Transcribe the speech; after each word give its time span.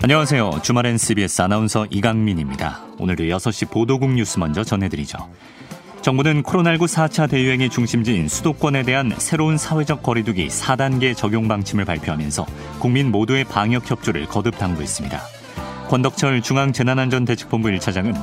안녕하세요. 0.00 0.60
주말엔 0.62 0.96
CBS 0.96 1.42
아나운서 1.42 1.84
이강민입니다. 1.90 2.80
오늘도 2.98 3.24
6시 3.24 3.70
보도국 3.70 4.12
뉴스 4.12 4.38
먼저 4.38 4.64
전해드리죠. 4.64 5.18
정부는 6.02 6.42
코로나19 6.42 6.86
4차 6.86 7.28
대유행의 7.28 7.70
중심지인 7.70 8.28
수도권에 8.28 8.82
대한 8.84 9.12
새로운 9.18 9.58
사회적 9.58 10.02
거리두기 10.02 10.48
4단계 10.48 11.16
적용 11.16 11.48
방침을 11.48 11.84
발표하면서 11.84 12.46
국민 12.78 13.10
모두의 13.10 13.44
방역 13.44 13.90
협조를 13.90 14.26
거듭 14.26 14.56
당부했습니다. 14.58 15.20
권덕철 15.88 16.42
중앙재난안전대책본부 16.42 17.68
1차장은 17.68 18.14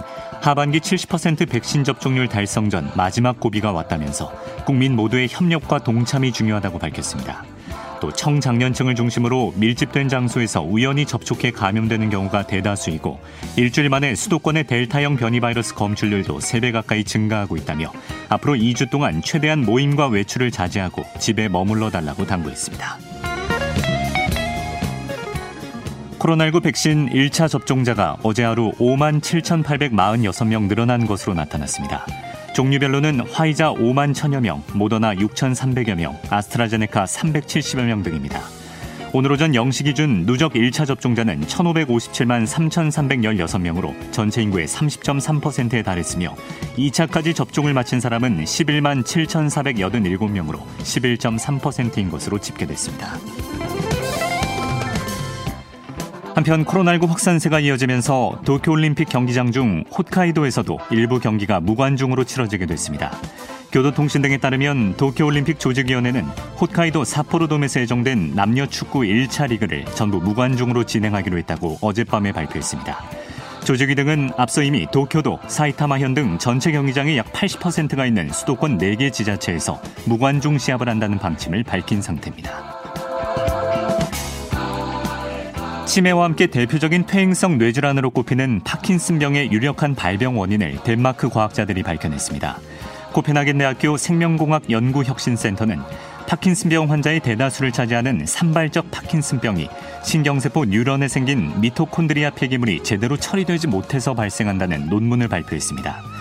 하반기 0.41 0.79
70% 0.79 1.49
백신 1.49 1.83
접종률 1.83 2.27
달성 2.27 2.69
전 2.69 2.91
마지막 2.95 3.39
고비가 3.39 3.71
왔다면서 3.71 4.31
국민 4.65 4.95
모두의 4.95 5.27
협력과 5.29 5.79
동참이 5.79 6.31
중요하다고 6.31 6.79
밝혔습니다. 6.79 7.43
또 8.05 8.11
청장년층을 8.11 8.93
중심으로 8.93 9.55
밀집된 9.55 10.09
장소에서 10.09 10.61
우연히 10.61 11.07
접촉해 11.07 11.49
감염되는 11.49 12.11
경우가 12.11 12.45
대다수이고 12.45 13.19
일주일 13.55 13.89
만에 13.89 14.13
수도권의 14.13 14.67
델타형 14.67 15.15
변이 15.15 15.39
바이러스 15.39 15.73
검출률도 15.73 16.37
3배 16.37 16.71
가까이 16.71 17.03
증가하고 17.03 17.57
있다며 17.57 17.91
앞으로 18.29 18.53
2주 18.53 18.91
동안 18.91 19.23
최대한 19.23 19.65
모임과 19.65 20.09
외출을 20.09 20.51
자제하고 20.51 21.03
집에 21.19 21.47
머물러 21.47 21.89
달라고 21.89 22.27
당부했습니다. 22.27 22.99
코로나19 26.19 26.61
백신 26.61 27.09
1차 27.09 27.49
접종자가 27.49 28.17
어제 28.21 28.43
하루 28.43 28.71
5만 28.73 29.19
7,846명 29.19 30.67
늘어난 30.67 31.07
것으로 31.07 31.33
나타났습니다. 31.33 32.05
종류별로는 32.55 33.19
화이자 33.19 33.73
5만 33.73 34.13
1천여 34.13 34.39
명, 34.39 34.63
모더나 34.73 35.13
6,300여 35.15 35.95
명, 35.95 36.17
아스트라제네카 36.29 37.03
370여 37.03 37.83
명 37.83 38.01
등입니다. 38.01 38.41
오늘 39.11 39.33
오전 39.33 39.51
0시 39.51 39.83
기준 39.83 40.25
누적 40.25 40.53
1차 40.53 40.87
접종자는 40.87 41.41
1,557만 41.41 42.47
3,316명으로 42.47 43.93
전체 44.13 44.41
인구의 44.41 44.67
30.3%에 44.67 45.83
달했으며 45.83 46.33
2차까지 46.77 47.35
접종을 47.35 47.73
마친 47.73 47.99
사람은 47.99 48.45
11만 48.45 49.03
7,487명으로 49.03 50.59
11.3%인 50.79 52.09
것으로 52.09 52.39
집계됐습니다. 52.39 53.17
한편 56.35 56.65
코로나19 56.65 57.07
확산세가 57.07 57.61
이어지면서 57.61 58.41
도쿄올림픽 58.43 59.07
경기장 59.07 59.53
중 59.53 59.85
홋카이도에서도 59.89 60.77
일부 60.91 61.21
경기가 61.21 61.61
무관중으로 61.61 62.25
치러지게 62.25 62.65
됐습니다. 62.65 63.17
교도통신 63.71 64.21
등에 64.21 64.37
따르면 64.37 64.97
도쿄올림픽 64.97 65.59
조직위원회는 65.59 66.25
홋카이도 66.59 67.05
사포로돔에서 67.05 67.79
예정된 67.79 68.35
남녀 68.35 68.65
축구 68.65 68.99
1차 68.99 69.47
리그를 69.47 69.85
전부 69.95 70.19
무관중으로 70.19 70.83
진행하기로 70.83 71.37
했다고 71.37 71.77
어젯밤에 71.79 72.33
발표했습니다. 72.33 72.99
조직위 73.63 73.95
등은 73.95 74.31
앞서 74.37 74.61
이미 74.61 74.85
도쿄도, 74.91 75.39
사이타마현 75.47 76.13
등 76.15 76.37
전체 76.37 76.71
경기장의 76.73 77.17
약 77.17 77.31
80%가 77.31 78.05
있는 78.05 78.29
수도권 78.29 78.77
4개 78.77 79.11
지자체에서 79.11 79.81
무관중 80.05 80.57
시합을 80.57 80.89
한다는 80.89 81.17
방침을 81.17 81.63
밝힌 81.63 82.01
상태입니다. 82.01 82.84
치매와 85.85 86.25
함께 86.25 86.47
대표적인 86.47 87.05
퇴행성 87.05 87.57
뇌질환으로 87.57 88.09
꼽히는 88.09 88.61
파킨슨병의 88.63 89.51
유력한 89.51 89.93
발병 89.93 90.37
원인을 90.37 90.79
덴마크 90.83 91.29
과학자들이 91.29 91.83
밝혀냈습니다. 91.83 92.57
코펜하겐 93.13 93.59
대학교 93.59 93.95
생명공학 93.95 94.69
연구혁신센터는 94.69 95.79
파킨슨병 96.27 96.91
환자의 96.91 97.19
대다수를 97.19 97.71
차지하는 97.71 98.25
산발적 98.25 98.89
파킨슨병이 98.89 99.69
신경세포 100.03 100.65
뉴런에 100.65 101.07
생긴 101.07 101.61
미토콘드리아 101.61 102.31
폐기물이 102.31 102.83
제대로 102.83 103.15
처리되지 103.15 103.67
못해서 103.67 104.15
발생한다는 104.15 104.89
논문을 104.89 105.27
발표했습니다. 105.27 106.14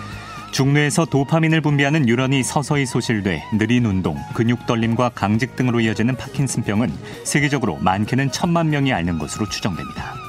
중뇌에서 0.55 1.03
도파민을 1.03 1.59
분비하는 1.59 2.03
뉴런이 2.03 2.41
서서히 2.41 2.85
소실돼 2.85 3.43
느린 3.57 3.85
운동, 3.85 4.15
근육 4.33 4.65
떨림과 4.65 5.09
강직 5.09 5.57
등으로 5.57 5.81
이어지는 5.81 6.15
파킨슨병은 6.15 6.93
세계적으로 7.25 7.75
많게는 7.81 8.31
천만 8.31 8.69
명이 8.69 8.93
앓는 8.93 9.19
것으로 9.19 9.49
추정됩니다. 9.49 10.24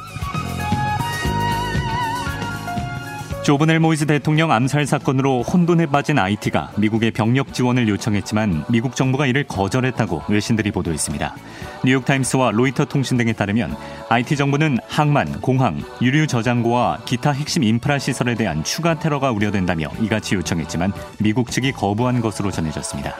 조브넬 3.47 3.79
모이즈 3.79 4.07
대통령 4.07 4.51
암살 4.51 4.87
사건으로 4.87 5.43
혼돈에 5.43 5.87
빠진 5.87 6.19
아이티가 6.19 6.73
미국의 6.79 7.13
병력 7.13 7.55
지원을 7.55 7.87
요청했지만 7.87 8.65
미국 8.69 8.97
정부가 8.97 9.25
이를 9.27 9.45
거절했다고 9.45 10.25
외신들이 10.29 10.73
보도했습니다. 10.73 11.37
뉴욕타임스와 11.85 12.51
로이터 12.51 12.87
통신 12.87 13.17
등에 13.17 13.33
따르면 13.35 13.77
아이티 14.09 14.35
정부는 14.37 14.79
항만, 14.89 15.41
공항, 15.43 15.81
유류 16.03 16.27
저장고와 16.27 17.03
기타 17.05 17.31
핵심 17.31 17.63
인프라 17.63 18.01
시설에 18.01 18.35
대한 18.35 18.65
추가 18.65 18.99
테러가 18.99 19.31
우려된다며 19.31 19.91
이같이 20.01 20.35
요청했지만 20.35 20.93
미국 21.21 21.53
측이 21.53 21.71
거부한 21.71 22.21
것으로 22.21 22.51
전해졌습니다. 22.51 23.15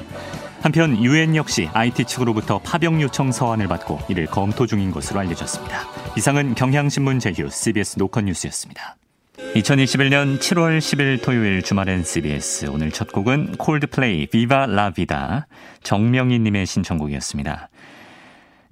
한편 0.61 1.01
유엔 1.05 1.37
역시 1.37 1.69
아이티 1.73 2.05
측으로부터 2.07 2.59
파병 2.65 3.01
요청 3.01 3.31
서한을 3.31 3.69
받고 3.69 4.01
이를 4.09 4.27
검토 4.27 4.67
중인 4.67 4.91
것으로 4.91 5.21
알려졌습니다. 5.21 5.83
이상은 6.17 6.57
경향신문 6.57 7.21
제휴 7.21 7.49
CBS 7.49 8.01
노컷 8.01 8.25
뉴스였습니다. 8.25 8.97
2021년 9.37 10.39
7월 10.39 10.79
10일 10.79 11.23
토요일 11.23 11.63
주말엔 11.63 12.05
CBS 12.05 12.67
오늘 12.67 12.91
첫 12.91 13.13
곡은 13.13 13.57
콜드플레이 13.59 14.29
비바 14.29 14.67
라비다 14.67 15.47
정명희 15.83 16.39
님의 16.39 16.65
신청곡이었습니다. 16.65 17.69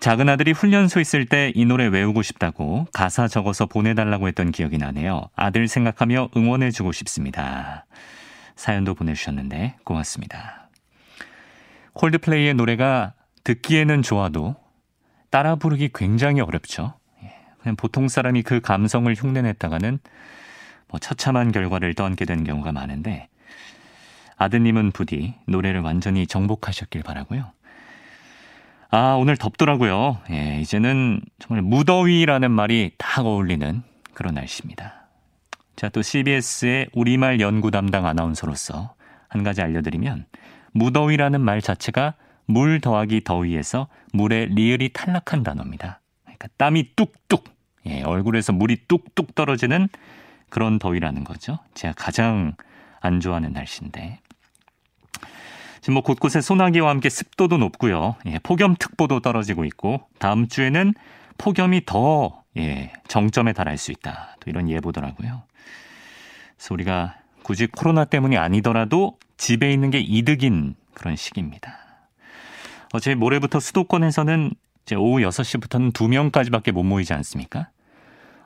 작은 0.01 0.29
아들이 0.29 0.53
훈련소 0.53 1.01
있을 1.01 1.27
때 1.27 1.53
이 1.55 1.67
노래 1.67 1.87
외우고 1.87 2.23
싶다고 2.23 2.87
가사 2.95 3.29
적어서 3.29 3.67
보내달라고 3.67 4.27
했던 4.27 4.53
기억이 4.53 4.79
나네요. 4.79 5.29
아들 5.37 5.69
생각하며 5.69 6.31
응원해주고 6.35 6.93
싶습니다. 6.93 7.85
사연도 8.57 8.95
보내주셨는데 8.95 9.77
고맙습니다. 9.85 10.71
콜드플레이의 11.93 12.55
노래가 12.55 13.13
듣기에는 13.45 14.01
좋아도 14.01 14.57
따라 15.29 15.57
부르기 15.57 15.91
굉장히 15.95 16.41
어렵죠. 16.41 16.95
예, 17.23 17.35
그냥 17.61 17.77
보통 17.77 18.09
사람이 18.09 18.43
그 18.43 18.61
감성을 18.61 19.13
흉내냈다가는 19.15 19.91
뭐 19.91 20.34
처참한 20.99 21.53
결과를 21.53 21.95
떠안게 21.95 22.25
되는 22.25 22.45
경우가 22.45 22.73
많은데 22.73 23.29
아드님은 24.37 24.93
부디 24.93 25.35
노래를 25.47 25.81
완전히 25.81 26.27
정복하셨길 26.27 27.03
바라고요. 27.03 27.53
아 28.91 29.17
오늘 29.19 29.37
덥더라고요. 29.37 30.19
예, 30.31 30.61
이제는 30.61 31.21
정말 31.39 31.63
무더위라는 31.63 32.51
말이 32.51 32.93
딱 32.99 33.27
어울리는 33.27 33.83
그런 34.13 34.35
날씨입니다. 34.35 35.05
자, 35.77 35.89
또 35.89 36.03
CBS의 36.03 36.89
우리말 36.93 37.41
연구 37.41 37.71
담당 37.71 38.07
아나운서로서 38.07 38.95
한 39.29 39.43
가지 39.43 39.61
알려드리면 39.63 40.27
무더위라는 40.73 41.41
말 41.41 41.61
자체가 41.61 42.15
물 42.47 42.81
더하기 42.81 43.25
더위에서 43.25 43.89
물의 44.13 44.51
리을이 44.51 44.91
탈락한 44.93 45.43
단어입니다. 45.43 46.01
그러니까 46.23 46.49
땀이 46.57 46.91
뚝뚝, 46.95 47.45
예, 47.87 48.03
얼굴에서 48.03 48.53
물이 48.53 48.87
뚝뚝 48.87 49.35
떨어지는 49.35 49.89
그런 50.55 50.79
더위라는 50.79 51.25
거죠. 51.25 51.59
제가 51.75 51.95
가장 51.97 52.55
안 53.01 53.19
좋아하는 53.19 53.53
날씨인데. 53.55 54.21
지금 55.81 55.95
뭐 55.95 56.03
곳곳에 56.05 56.41
소나기와 56.41 56.91
함께 56.91 57.11
습도도 57.11 57.59
높고요. 57.59 58.15
예, 58.27 58.39
폭염특보도 58.41 59.19
떨어지고 59.19 59.65
있고 59.65 60.07
다음 60.21 60.47
주에는 60.47 60.95
폭염이 61.39 61.85
더 61.87 62.45
예, 62.57 62.93
정점에 63.09 63.53
달할 63.53 63.79
수 63.79 63.91
있다. 63.91 64.37
또 64.39 64.49
이런 64.49 64.71
예보더라고요. 64.71 65.43
그래서 66.57 66.75
우리가 66.75 67.17
굳이 67.43 67.67
코로나 67.67 68.05
때문이 68.05 68.39
아니더라도 68.39 69.19
집에 69.37 69.73
있는 69.73 69.91
게 69.91 69.99
이득인 69.99 70.77
그런 70.95 71.17
시기입니다. 71.17 71.79
어제 72.93 73.17
모레부터 73.17 73.59
수도권에서는 73.59 74.53
이제 74.85 74.95
오후 74.95 75.19
6시부터는 75.19 75.93
2명까지밖에 75.93 76.71
못 76.71 76.85
모이지 76.85 77.13
않습니까? 77.13 77.71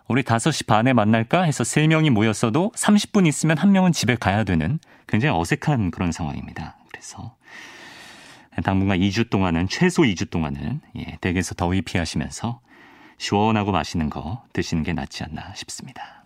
우리 0.09 0.23
5시 0.23 0.67
반에 0.67 0.95
만날까 0.95 1.43
해서 1.43 1.63
3명이 1.63 2.11
모였어도 2.11 2.73
30분 2.75 3.27
있으면 3.27 3.59
한 3.59 3.73
명은 3.73 3.93
집에 3.93 4.17
가야 4.17 4.45
되는 4.45 4.79
굉장히 5.07 5.39
어색한 5.39 5.91
그런 5.91 6.13
상황입니다. 6.13 6.77
그래서 6.89 7.37
당분간 8.65 8.99
2주 8.99 9.31
동안은 9.31 9.69
최소 9.69 10.03
2주 10.03 10.31
동안은 10.31 10.81
예, 10.97 11.19
댁에서 11.21 11.55
더위 11.55 11.83
피하시면서 11.83 12.61
시원하고 13.19 13.71
맛있는 13.71 14.09
거 14.11 14.43
드시는 14.55 14.83
게 14.83 14.95
낫지 14.95 15.25
않나 15.25 15.53
싶습니다. 15.55 16.25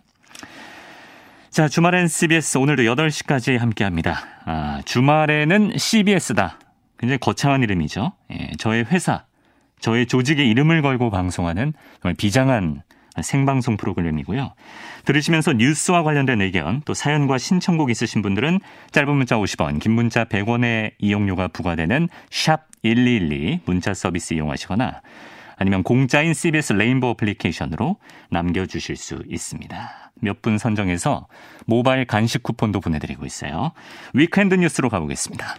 자, 1.49 1.67
주말엔 1.67 2.07
CBS 2.07 2.57
오늘도 2.57 2.83
8시까지 2.83 3.57
함께 3.59 3.83
합니다. 3.83 4.25
아, 4.45 4.81
주말에는 4.85 5.77
CBS다. 5.77 6.57
굉장히 6.97 7.19
거창한 7.19 7.61
이름이죠. 7.63 8.13
예, 8.31 8.51
저의 8.57 8.85
회사 8.85 9.25
저의 9.79 10.07
조직의 10.07 10.49
이름을 10.49 10.81
걸고 10.81 11.09
방송하는 11.09 11.73
정말 12.01 12.15
비장한 12.15 12.81
생방송 13.21 13.77
프로그램이고요. 13.77 14.53
들으시면서 15.05 15.53
뉴스와 15.53 16.03
관련된 16.03 16.41
의견 16.41 16.81
또 16.85 16.93
사연과 16.93 17.37
신청곡 17.37 17.89
있으신 17.89 18.21
분들은 18.21 18.59
짧은 18.91 19.15
문자 19.15 19.35
50원, 19.37 19.79
긴 19.79 19.91
문자 19.93 20.25
100원의 20.25 20.93
이용료가 20.99 21.49
부과되는 21.49 22.09
샵 22.31 22.67
1212 22.83 23.61
문자 23.65 23.93
서비스 23.93 24.33
이용하시거나 24.33 25.01
아니면 25.57 25.83
공짜인 25.83 26.33
CBS 26.33 26.73
레인보우 26.73 27.11
애플리케이션으로 27.11 27.97
남겨주실 28.29 28.95
수 28.95 29.23
있습니다. 29.27 30.11
몇 30.21 30.41
분 30.41 30.57
선정해서 30.57 31.27
모바일 31.65 32.05
간식 32.05 32.43
쿠폰도 32.43 32.79
보내드리고 32.79 33.25
있어요. 33.25 33.71
weekend 34.13 34.55
뉴스로 34.55 34.89
가보겠습니다. 34.89 35.55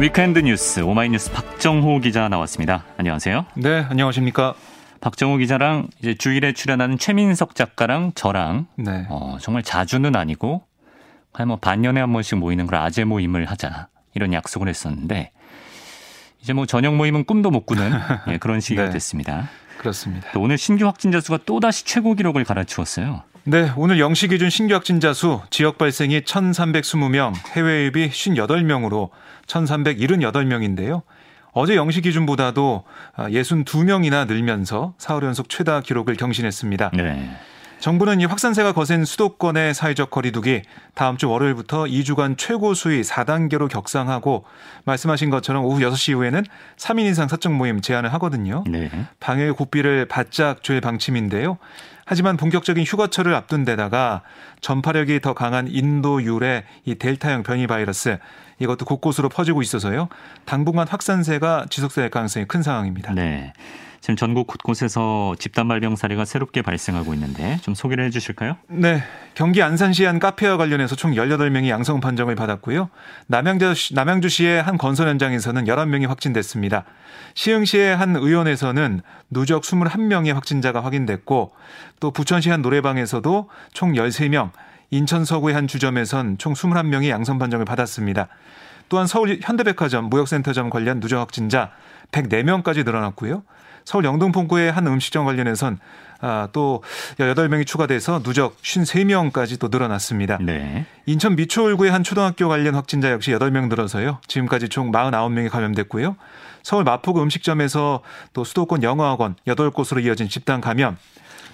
weekend 0.00 0.38
뉴스 0.38 0.80
오마이뉴스 0.80 1.32
박정호 1.32 1.98
기자 1.98 2.28
나왔습니다. 2.28 2.84
안녕하세요. 2.98 3.46
네, 3.56 3.84
안녕하십니까. 3.90 4.54
박정호 5.00 5.38
기자랑 5.38 5.88
이제 5.98 6.14
주일에 6.14 6.52
출연하는 6.52 6.98
최민석 6.98 7.56
작가랑 7.56 8.12
저랑 8.14 8.66
네. 8.76 9.06
어, 9.08 9.38
정말 9.40 9.64
자주는 9.64 10.14
아니고 10.14 10.62
한뭐 11.32 11.56
반년에 11.56 11.98
한 12.00 12.12
번씩 12.12 12.38
모이는 12.38 12.68
그런 12.68 12.82
아재 12.82 13.04
모임을 13.04 13.46
하자 13.46 13.88
이런 14.14 14.32
약속을 14.32 14.68
했었는데 14.68 15.32
이제 16.40 16.52
뭐 16.52 16.64
저녁 16.66 16.94
모임은 16.94 17.24
꿈도 17.24 17.50
못 17.50 17.66
꾸는 17.66 17.90
예, 18.28 18.38
그런 18.38 18.60
시기가 18.60 18.84
네. 18.84 18.90
됐습니다. 18.90 19.48
그렇습니다. 19.78 20.28
또 20.32 20.40
오늘 20.40 20.58
신규 20.58 20.86
확진자 20.86 21.20
수가 21.20 21.40
또 21.44 21.58
다시 21.58 21.84
최고 21.84 22.14
기록을 22.14 22.44
갈아치웠어요. 22.44 23.22
네, 23.50 23.72
오늘 23.78 23.98
영시 23.98 24.28
기준 24.28 24.50
신규 24.50 24.74
확진자 24.74 25.14
수 25.14 25.40
지역 25.48 25.78
발생이 25.78 26.20
1,320명, 26.20 27.32
해외 27.56 27.84
유입이 27.84 28.10
58명으로 28.10 29.08
1,378명인데요. 29.46 31.00
어제 31.52 31.74
영시 31.74 32.02
기준보다도 32.02 32.84
62명이나 33.16 34.12
아, 34.12 34.24
늘면서 34.26 34.92
사흘 34.98 35.22
연속 35.22 35.48
최다 35.48 35.80
기록을 35.80 36.16
경신했습니다. 36.16 36.90
네. 36.92 37.38
정부는 37.80 38.20
이 38.20 38.24
확산세가 38.24 38.72
거센 38.72 39.04
수도권의 39.04 39.72
사회적 39.72 40.10
거리두기 40.10 40.62
다음 40.94 41.16
주 41.16 41.30
월요일부터 41.30 41.84
2주간 41.84 42.36
최고 42.36 42.74
수위 42.74 43.02
4단계로 43.02 43.68
격상하고 43.68 44.44
말씀하신 44.84 45.30
것처럼 45.30 45.64
오후 45.64 45.80
6시 45.80 46.10
이후에는 46.10 46.44
3인 46.76 47.10
이상 47.10 47.28
사적 47.28 47.52
모임 47.52 47.80
제한을 47.80 48.12
하거든요. 48.14 48.64
네. 48.66 48.90
방역의 49.20 49.54
고삐를 49.54 50.06
바짝 50.06 50.62
조일 50.62 50.80
방침인데요. 50.80 51.56
하지만 52.08 52.38
본격적인 52.38 52.84
휴가철을 52.84 53.34
앞둔 53.34 53.66
데다가 53.66 54.22
전파력이 54.62 55.20
더 55.20 55.34
강한 55.34 55.68
인도 55.68 56.22
유래 56.22 56.64
이 56.86 56.94
델타형 56.94 57.42
변이 57.42 57.66
바이러스 57.66 58.18
이것도 58.60 58.86
곳곳으로 58.86 59.28
퍼지고 59.28 59.60
있어서요. 59.60 60.08
당분간 60.46 60.88
확산세가 60.88 61.66
지속될 61.68 62.08
가능성이 62.08 62.46
큰 62.46 62.62
상황입니다. 62.62 63.12
네. 63.12 63.52
지금 64.00 64.16
전국 64.16 64.46
곳곳에서 64.46 65.34
집단 65.38 65.68
발병 65.68 65.96
사례가 65.96 66.24
새롭게 66.24 66.62
발생하고 66.62 67.14
있는데 67.14 67.58
좀 67.62 67.74
소개를 67.74 68.04
해 68.04 68.10
주실까요? 68.10 68.56
네. 68.68 69.02
경기 69.34 69.62
안산시 69.62 70.04
한 70.04 70.18
카페와 70.18 70.56
관련해서 70.56 70.96
총 70.96 71.12
18명이 71.12 71.68
양성 71.68 72.00
판정을 72.00 72.34
받았고요. 72.34 72.90
남양주, 73.26 73.94
남양주시의 73.94 74.62
한 74.62 74.78
건설 74.78 75.08
현장에서는 75.08 75.64
11명이 75.64 76.06
확진됐습니다. 76.06 76.84
시흥시의 77.34 77.96
한 77.96 78.16
의원에서는 78.16 79.00
누적 79.30 79.62
21명의 79.62 80.32
확진자가 80.32 80.82
확인됐고 80.84 81.52
또 82.00 82.10
부천시 82.10 82.50
한 82.50 82.62
노래방에서도 82.62 83.48
총 83.72 83.92
13명, 83.92 84.50
인천 84.90 85.24
서구의 85.24 85.54
한 85.54 85.66
주점에선 85.66 86.38
총 86.38 86.54
21명이 86.54 87.08
양성 87.08 87.38
판정을 87.38 87.64
받았습니다. 87.64 88.28
또한 88.88 89.06
서울 89.06 89.38
현대백화점, 89.42 90.08
무역센터점 90.08 90.70
관련 90.70 91.00
누적 91.00 91.20
확진자 91.20 91.70
104명까지 92.10 92.84
늘어났고요. 92.84 93.42
서울 93.88 94.04
영등포구의 94.04 94.70
한 94.70 94.86
음식점 94.86 95.24
관련해선 95.24 95.78
아, 96.20 96.48
또 96.52 96.82
18명이 97.16 97.66
추가돼서 97.66 98.22
누적 98.22 98.60
53명까지 98.60 99.58
또 99.58 99.68
늘어났습니다. 99.68 100.36
네. 100.42 100.84
인천 101.06 101.36
미추홀구의 101.36 101.90
한 101.90 102.02
초등학교 102.02 102.48
관련 102.50 102.74
확진자 102.74 103.10
역시 103.10 103.30
8명 103.30 103.68
늘어서요. 103.68 104.18
지금까지 104.26 104.68
총 104.68 104.92
49명이 104.92 105.48
감염됐고요. 105.48 106.16
서울 106.62 106.84
마포구 106.84 107.22
음식점에서 107.22 108.02
또 108.34 108.44
수도권 108.44 108.82
영어학원 108.82 109.36
8곳으로 109.46 110.04
이어진 110.04 110.28
집단 110.28 110.60
감염 110.60 110.98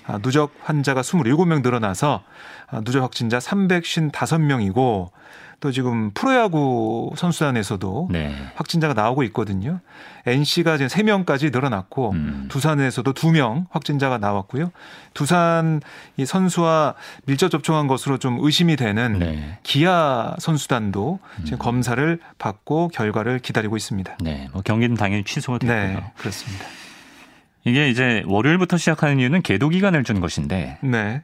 아, 0.04 0.19
누적 0.19 0.52
환자가 0.64 1.02
27명 1.02 1.62
늘어나서 1.62 2.25
아, 2.69 2.81
누적 2.81 3.00
확진자 3.00 3.38
355명이고 3.38 5.10
또 5.61 5.73
지금 5.73 6.11
프로야구 6.12 7.12
선수단에서도 7.17 8.09
네. 8.11 8.35
확진자가 8.55 8.95
나오고 8.95 9.23
있거든요. 9.25 9.81
NC가 10.27 10.77
지금 10.79 10.89
3명까지 10.89 11.53
늘어났고 11.53 12.12
음. 12.12 12.47
두산에서도 12.49 13.12
2명 13.12 13.67
확진자가 13.71 14.19
나왔고요. 14.19 14.73
두산 15.12 15.81
이 16.17 16.25
선수와 16.25 16.95
밀접 17.27 17.51
접촉한 17.51 17.87
것으로 17.87 18.19
좀 18.19 18.39
의심이 18.41 18.77
되는 18.77 19.19
네. 19.19 19.59
기아 19.62 20.35
선수단도 20.39 21.19
지금 21.45 21.56
음. 21.56 21.59
검사를 21.59 22.19
받고 22.39 22.89
결과를 22.89 23.39
기다리고 23.39 23.77
있습니다. 23.77 24.17
네. 24.21 24.49
뭐 24.53 24.62
경기는 24.62 24.97
당연히 24.97 25.25
취소가 25.25 25.59
됐고요. 25.59 25.77
네, 25.77 26.12
그렇습니다. 26.17 26.65
이게 27.65 27.89
이제 27.89 28.23
월요일부터 28.27 28.77
시작하는 28.77 29.19
이유는 29.19 29.43
계도 29.43 29.69
기간을 29.69 30.05
준 30.05 30.21
것인데 30.21 30.79
네. 30.83 31.23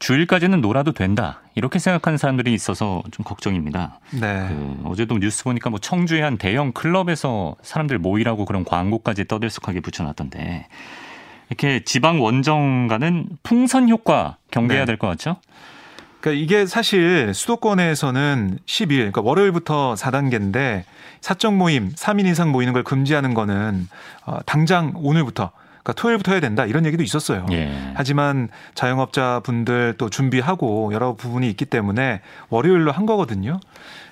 주일까지는 0.00 0.62
놀아도 0.62 0.92
된다 0.92 1.42
이렇게 1.54 1.78
생각하는 1.78 2.16
사람들이 2.16 2.52
있어서 2.54 3.02
좀 3.12 3.22
걱정입니다. 3.22 4.00
네. 4.12 4.46
그 4.48 4.82
어제도 4.86 5.18
뉴스 5.18 5.44
보니까 5.44 5.70
뭐 5.70 5.78
청주의 5.78 6.22
한 6.22 6.38
대형 6.38 6.72
클럽에서 6.72 7.54
사람들 7.62 7.98
모이라고 7.98 8.46
그런 8.46 8.64
광고까지 8.64 9.28
떠들썩하게 9.28 9.80
붙여놨던데 9.80 10.66
이렇게 11.50 11.84
지방 11.84 12.22
원정가는 12.22 13.28
풍선 13.42 13.88
효과 13.90 14.38
경계해야 14.50 14.84
네. 14.84 14.92
될것 14.92 15.10
같죠? 15.10 15.36
그러니까 16.20 16.42
이게 16.42 16.66
사실 16.66 17.32
수도권에서는 17.34 18.58
10일, 18.64 18.88
그러니까 18.88 19.20
월요일부터 19.22 19.94
4단계인데 19.94 20.84
사적 21.20 21.54
모임 21.54 21.90
3인 21.90 22.26
이상 22.26 22.52
모이는 22.52 22.72
걸 22.72 22.84
금지하는 22.84 23.34
거는 23.34 23.88
어, 24.26 24.38
당장 24.46 24.92
오늘부터 24.96 25.50
그러니까 25.82 25.92
토요일부터 25.94 26.32
해야 26.32 26.40
된다 26.40 26.66
이런 26.66 26.86
얘기도 26.86 27.02
있었어요. 27.02 27.46
예. 27.52 27.92
하지만 27.94 28.48
자영업자 28.74 29.40
분들 29.44 29.94
또 29.98 30.10
준비하고 30.10 30.92
여러 30.92 31.14
부분이 31.14 31.48
있기 31.50 31.64
때문에 31.64 32.20
월요일로 32.48 32.92
한 32.92 33.06
거거든요. 33.06 33.60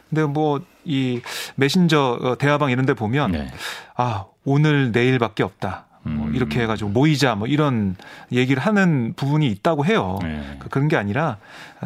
근데 0.09 0.25
뭐 0.25 0.61
이 0.89 1.21
메신저 1.57 2.19
어, 2.23 2.39
대화방 2.39 2.71
이런 2.71 2.87
데 2.87 2.95
보면 2.95 3.33
네. 3.33 3.53
아, 3.95 4.25
오늘 4.45 4.91
내일밖에 4.91 5.43
없다. 5.43 5.85
뭐 6.03 6.29
음. 6.29 6.35
이렇게 6.35 6.63
해가지고 6.63 6.89
모이자 6.91 7.35
뭐 7.35 7.47
이런 7.47 7.95
얘기를 8.33 8.63
하는 8.63 9.13
부분이 9.15 9.47
있다고 9.49 9.85
해요. 9.85 10.19
네. 10.23 10.41
그러니까 10.41 10.69
그런 10.71 10.89
게 10.89 10.97
아니라 10.97 11.37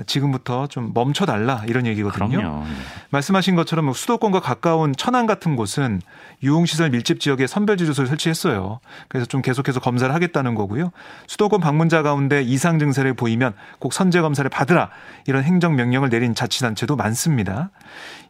지금부터 0.06 0.68
좀 0.68 0.92
멈춰달라 0.94 1.64
이런 1.66 1.86
얘기거든요. 1.86 2.28
그럼요. 2.28 2.64
네. 2.64 2.70
말씀하신 3.10 3.56
것처럼 3.56 3.86
뭐 3.86 3.94
수도권과 3.94 4.38
가까운 4.38 4.94
천안 4.94 5.26
같은 5.26 5.56
곳은 5.56 6.00
유흥시설 6.42 6.90
밀집 6.90 7.20
지역에 7.20 7.46
선별지주소를 7.46 8.08
설치했어요. 8.08 8.80
그래서 9.08 9.26
좀 9.26 9.42
계속해서 9.42 9.80
검사를 9.80 10.12
하겠다는 10.12 10.54
거고요. 10.54 10.90
수도권 11.26 11.60
방문자 11.60 12.02
가운데 12.02 12.42
이상 12.42 12.78
증세를 12.78 13.14
보이면 13.14 13.54
꼭 13.78 13.92
선제 13.92 14.20
검사를 14.20 14.48
받으라 14.48 14.90
이런 15.26 15.44
행정 15.44 15.76
명령을 15.76 16.08
내린 16.08 16.34
자치단체도 16.34 16.96
많습니다. 16.96 17.70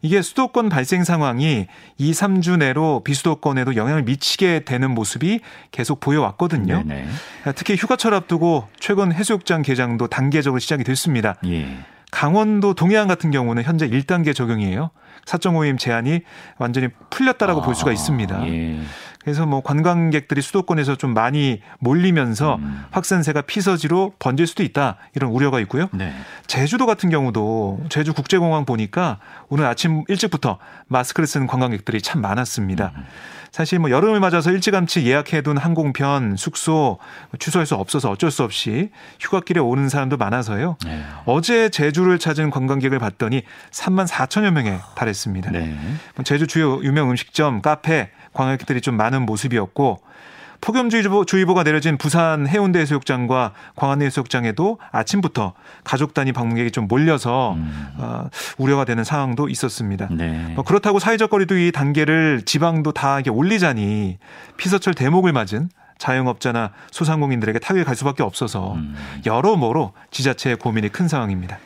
이게 0.02 0.20
수도권 0.20 0.68
발생 0.68 1.04
상황이 1.04 1.66
2, 1.98 2.12
3주 2.12 2.58
내로 2.58 3.02
비수도권에도 3.04 3.76
영향을 3.76 4.02
미치게 4.02 4.60
되는 4.60 4.90
모습이 4.90 5.40
계속 5.70 6.00
보여왔거든요. 6.00 6.82
네네. 6.84 7.06
특히 7.54 7.76
휴가철 7.76 8.14
앞두고 8.14 8.68
최근 8.78 9.12
해수욕장 9.12 9.62
개장도 9.62 10.08
단계적으로 10.08 10.58
시작이 10.58 10.84
됐습니다. 10.84 11.36
예. 11.46 11.78
강원도 12.10 12.74
동해안 12.74 13.08
같은 13.08 13.30
경우는 13.30 13.62
현재 13.62 13.88
1단계 13.88 14.34
적용이에요. 14.34 14.90
사적 15.24 15.52
모임 15.52 15.78
제한이 15.78 16.20
완전히 16.58 16.88
풀렸다라고 17.10 17.62
아, 17.62 17.64
볼 17.64 17.74
수가 17.74 17.92
있습니다. 17.92 18.48
예. 18.48 18.80
그래서 19.22 19.46
뭐 19.46 19.62
관광객들이 19.62 20.42
수도권에서 20.42 20.96
좀 20.96 21.14
많이 21.14 21.60
몰리면서 21.78 22.56
음. 22.56 22.84
확산세가 22.90 23.42
피서지로 23.42 24.12
번질 24.18 24.46
수도 24.46 24.62
있다 24.62 24.96
이런 25.14 25.30
우려가 25.30 25.60
있고요. 25.60 25.88
네. 25.92 26.12
제주도 26.46 26.86
같은 26.86 27.08
경우도 27.08 27.84
제주 27.88 28.12
국제공항 28.12 28.64
보니까 28.64 29.18
오늘 29.48 29.66
아침 29.66 30.04
일찍부터 30.08 30.58
마스크를 30.88 31.26
쓰는 31.26 31.46
관광객들이 31.46 32.02
참 32.02 32.20
많았습니다. 32.20 32.92
음. 32.96 33.04
사실 33.52 33.78
뭐 33.78 33.90
여름을 33.90 34.18
맞아서 34.18 34.50
일찌감치 34.50 35.06
예약해둔 35.06 35.58
항공편, 35.58 36.36
숙소 36.36 36.98
취소할 37.38 37.66
수 37.66 37.74
없어서 37.74 38.10
어쩔 38.10 38.30
수 38.30 38.42
없이 38.42 38.90
휴가길에 39.20 39.60
오는 39.60 39.90
사람도 39.90 40.16
많아서요. 40.16 40.78
네. 40.86 41.04
어제 41.26 41.68
제주를 41.68 42.18
찾은 42.18 42.50
관광객을 42.50 42.98
봤더니 42.98 43.42
3만 43.70 44.08
4천여 44.08 44.50
명에 44.52 44.78
달했습니다. 44.94 45.50
네. 45.50 45.76
뭐 46.16 46.24
제주 46.24 46.46
주요 46.46 46.82
유명 46.82 47.10
음식점, 47.10 47.60
카페, 47.60 48.10
관광객들이 48.32 48.80
좀 48.80 48.96
많은 48.96 49.26
모습이었고 49.26 50.00
폭염주의보, 50.62 51.54
가 51.54 51.64
내려진 51.64 51.98
부산 51.98 52.46
해운대 52.46 52.78
해수욕장과 52.78 53.52
광안리 53.74 54.04
해수욕장에도 54.06 54.78
아침부터 54.92 55.54
가족 55.82 56.14
단위 56.14 56.32
방문객이 56.32 56.70
좀 56.70 56.86
몰려서 56.86 57.54
음. 57.54 57.88
어, 57.98 58.28
우려가 58.58 58.84
되는 58.84 59.02
상황도 59.02 59.48
있었습니다. 59.48 60.08
네. 60.12 60.52
뭐 60.54 60.62
그렇다고 60.62 61.00
사회적 61.00 61.30
거리두기 61.30 61.72
단계를 61.72 62.42
지방도 62.46 62.92
다 62.92 63.18
올리자니 63.28 64.18
피서철 64.56 64.94
대목을 64.94 65.32
맞은 65.32 65.68
자영업자나 65.98 66.70
소상공인들에게 66.92 67.58
타격이 67.58 67.84
갈 67.84 67.96
수밖에 67.96 68.22
없어서 68.22 68.74
음. 68.74 68.94
여러모로 69.26 69.92
지자체의 70.12 70.56
고민이 70.56 70.90
큰 70.90 71.08
상황입니다. 71.08 71.58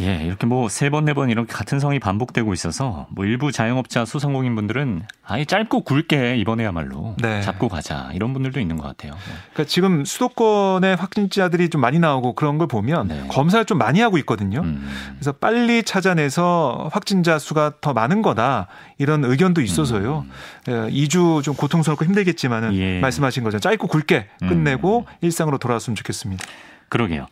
예, 0.00 0.24
이렇게 0.24 0.46
뭐 0.46 0.68
세 0.68 0.88
번, 0.90 1.04
네 1.04 1.12
번 1.14 1.30
이렇게 1.30 1.52
같은 1.52 1.78
상황이 1.80 1.98
반복되고 1.98 2.52
있어서 2.52 3.06
뭐 3.10 3.24
일부 3.24 3.52
자영업자 3.52 4.04
소상공인 4.04 4.54
분들은 4.54 5.02
아예 5.24 5.44
짧고 5.44 5.82
굵게 5.84 6.36
이번에야말로 6.38 7.14
네. 7.18 7.42
잡고 7.42 7.68
가자 7.68 8.10
이런 8.14 8.32
분들도 8.32 8.60
있는 8.60 8.76
것 8.76 8.84
같아요. 8.86 9.12
네. 9.12 9.18
그러니까 9.52 9.64
지금 9.64 10.04
수도권의 10.04 10.96
확진자들이 10.96 11.68
좀 11.68 11.80
많이 11.80 11.98
나오고 11.98 12.34
그런 12.34 12.58
걸 12.58 12.66
보면 12.66 13.08
네. 13.08 13.24
검사를 13.28 13.64
좀 13.64 13.78
많이 13.78 14.00
하고 14.00 14.18
있거든요. 14.18 14.60
음. 14.60 14.88
그래서 15.14 15.32
빨리 15.32 15.82
찾아내서 15.82 16.88
확진자 16.92 17.38
수가 17.38 17.72
더 17.80 17.92
많은 17.92 18.22
거다 18.22 18.68
이런 18.98 19.24
의견도 19.24 19.60
있어서요. 19.60 20.24
음. 20.68 20.88
2주 20.90 21.38
예, 21.38 21.42
좀 21.42 21.54
고통스럽고 21.54 22.04
힘들겠지만은 22.04 22.74
예. 22.74 23.00
말씀하신 23.00 23.42
것처럼 23.44 23.60
짧고 23.60 23.86
굵게 23.88 24.28
끝내고 24.40 25.00
음. 25.00 25.14
일상으로 25.20 25.58
돌아왔으면 25.58 25.94
좋겠습니다. 25.96 26.44
그러게요. 26.88 27.26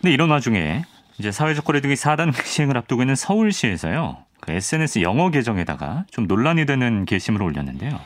근데 0.00 0.12
이런 0.12 0.30
와중에 0.30 0.84
이제 1.18 1.30
사회적 1.30 1.64
거리두기 1.64 1.94
4단 1.94 2.32
시행을 2.44 2.76
앞두고 2.76 3.02
있는 3.02 3.14
서울시에서요. 3.14 4.18
그 4.40 4.52
SNS 4.52 5.02
영어 5.02 5.30
계정에다가 5.30 6.04
좀 6.10 6.26
논란이 6.26 6.66
되는 6.66 7.04
게시물을 7.04 7.46
올렸는데요. 7.46 8.00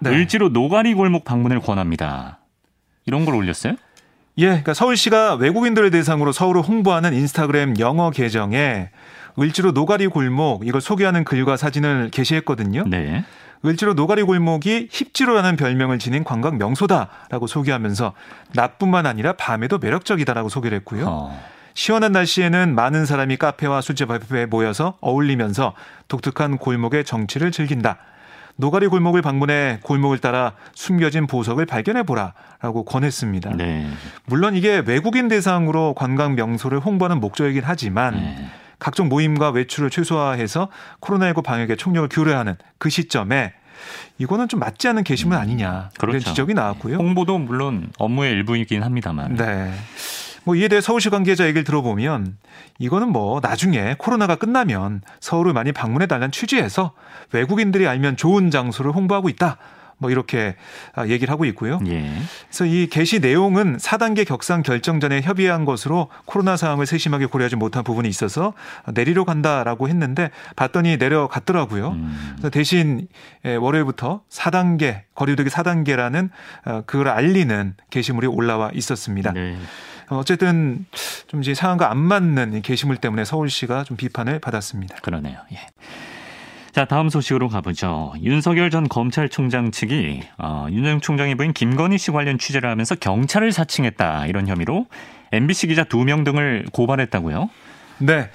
네. 0.00 0.10
을지로 0.10 0.48
노가리 0.48 0.94
골목 0.94 1.24
방문을 1.24 1.60
권합니다. 1.60 2.38
이런 3.04 3.24
걸 3.24 3.34
올렸어요? 3.34 3.76
예, 4.38 4.46
그러니까 4.46 4.74
서울시가 4.74 5.34
외국인들을 5.36 5.90
대상으로 5.90 6.32
서울을 6.32 6.62
홍보하는 6.62 7.14
인스타그램 7.14 7.74
영어 7.78 8.10
계정에 8.10 8.90
을지로 9.38 9.72
노가리 9.72 10.06
골목 10.08 10.66
이걸 10.66 10.80
소개하는 10.80 11.24
글과 11.24 11.56
사진을 11.56 12.10
게시했거든요. 12.10 12.84
네. 12.86 13.24
을지로 13.64 13.94
노가리 13.94 14.22
골목이 14.22 14.88
힙지로라는 14.90 15.56
별명을 15.56 15.98
지닌 15.98 16.24
관광 16.24 16.58
명소다라고 16.58 17.46
소개하면서 17.46 18.12
낮뿐만 18.54 19.06
아니라 19.06 19.32
밤에도 19.34 19.78
매력적이다라고 19.78 20.48
소개를 20.48 20.78
했고요. 20.78 21.06
어. 21.06 21.55
시원한 21.76 22.12
날씨에는 22.12 22.74
많은 22.74 23.04
사람이 23.04 23.36
카페와 23.36 23.82
술집 23.82 24.10
앞에 24.10 24.46
모여서 24.46 24.96
어울리면서 25.02 25.74
독특한 26.08 26.56
골목의 26.56 27.04
정취를 27.04 27.52
즐긴다. 27.52 27.98
노가리 28.56 28.86
골목을 28.86 29.20
방문해 29.20 29.80
골목을 29.82 30.18
따라 30.18 30.54
숨겨진 30.72 31.26
보석을 31.26 31.66
발견해 31.66 32.02
보라라고 32.04 32.86
권했습니다. 32.86 33.56
네. 33.56 33.86
물론 34.24 34.56
이게 34.56 34.82
외국인 34.86 35.28
대상으로 35.28 35.92
관광 35.92 36.34
명소를 36.34 36.78
홍보하는 36.80 37.20
목적이긴 37.20 37.62
하지만 37.62 38.14
네. 38.14 38.48
각종 38.78 39.10
모임과 39.10 39.50
외출을 39.50 39.90
최소화해서 39.90 40.70
코로나19 41.02 41.44
방역에 41.44 41.76
총력을 41.76 42.08
기울여야 42.08 42.38
하는 42.38 42.56
그 42.78 42.88
시점에 42.88 43.52
이거는 44.16 44.48
좀 44.48 44.60
맞지 44.60 44.88
않는 44.88 45.04
게시물 45.04 45.36
아니냐 45.36 45.90
그렇죠. 45.98 46.16
이런 46.16 46.20
지적이 46.20 46.54
나왔고요. 46.54 46.96
홍보도 46.96 47.36
물론 47.36 47.90
업무의 47.98 48.32
일부이긴 48.32 48.82
합니다만. 48.82 49.34
네. 49.34 49.74
뭐 50.46 50.54
이에 50.54 50.68
대해 50.68 50.80
서울시 50.80 51.10
관계자 51.10 51.44
얘기를 51.44 51.64
들어보면 51.64 52.38
이거는 52.78 53.08
뭐 53.08 53.40
나중에 53.42 53.96
코로나가 53.98 54.36
끝나면 54.36 55.02
서울을 55.18 55.52
많이 55.52 55.72
방문해 55.72 56.06
달라는 56.06 56.30
취지에서 56.30 56.92
외국인들이 57.32 57.88
알면 57.88 58.16
좋은 58.16 58.52
장소를 58.52 58.92
홍보하고 58.92 59.28
있다. 59.28 59.58
뭐 59.98 60.10
이렇게 60.10 60.54
아, 60.94 61.06
얘기를 61.08 61.32
하고 61.32 61.44
있고요. 61.46 61.80
예. 61.86 62.12
그래서 62.48 62.64
이 62.64 62.86
게시 62.86 63.18
내용은 63.18 63.78
4단계 63.78 64.24
격상 64.26 64.62
결정 64.62 65.00
전에 65.00 65.20
협의한 65.22 65.64
것으로 65.64 66.10
코로나 66.26 66.56
상황을 66.56 66.86
세심하게 66.86 67.26
고려하지 67.26 67.56
못한 67.56 67.82
부분이 67.82 68.08
있어서 68.08 68.52
내리려 68.94 69.24
간다라고 69.24 69.88
했는데 69.88 70.30
봤더니 70.54 70.98
내려갔더라고요. 70.98 71.88
음. 71.88 72.34
그래서 72.36 72.50
대신 72.50 73.08
예, 73.44 73.56
월요일부터 73.56 74.20
4단계 74.30 75.02
거리두기 75.14 75.50
4단계라는 75.50 76.28
어, 76.66 76.82
그걸 76.86 77.08
알리는 77.08 77.74
게시물이 77.90 78.26
올라와 78.28 78.70
있었습니다. 78.74 79.32
네. 79.32 79.56
어쨌든 80.08 80.86
좀 81.26 81.42
이제 81.42 81.54
상황과 81.54 81.90
안 81.90 81.98
맞는 81.98 82.62
게시물 82.62 82.96
때문에 82.98 83.24
서울시가 83.24 83.84
좀 83.84 83.96
비판을 83.96 84.38
받았습니다. 84.40 84.96
그러네요. 85.02 85.38
예. 85.52 85.58
자, 86.72 86.84
다음 86.84 87.08
소식으로 87.08 87.48
가보죠. 87.48 88.12
윤석열 88.22 88.70
전 88.70 88.86
검찰총장 88.88 89.70
측이 89.70 90.22
어, 90.38 90.66
윤영 90.70 91.00
총장의 91.00 91.34
부인 91.36 91.52
김건희 91.54 91.96
씨 91.96 92.10
관련 92.10 92.38
취재를 92.38 92.68
하면서 92.68 92.94
경찰을 92.94 93.50
사칭했다 93.52 94.26
이런 94.26 94.46
혐의로 94.46 94.86
MBC 95.32 95.68
기자 95.68 95.84
두 95.84 96.04
명 96.04 96.22
등을 96.22 96.66
고발했다고요? 96.72 97.48
네. 97.98 98.30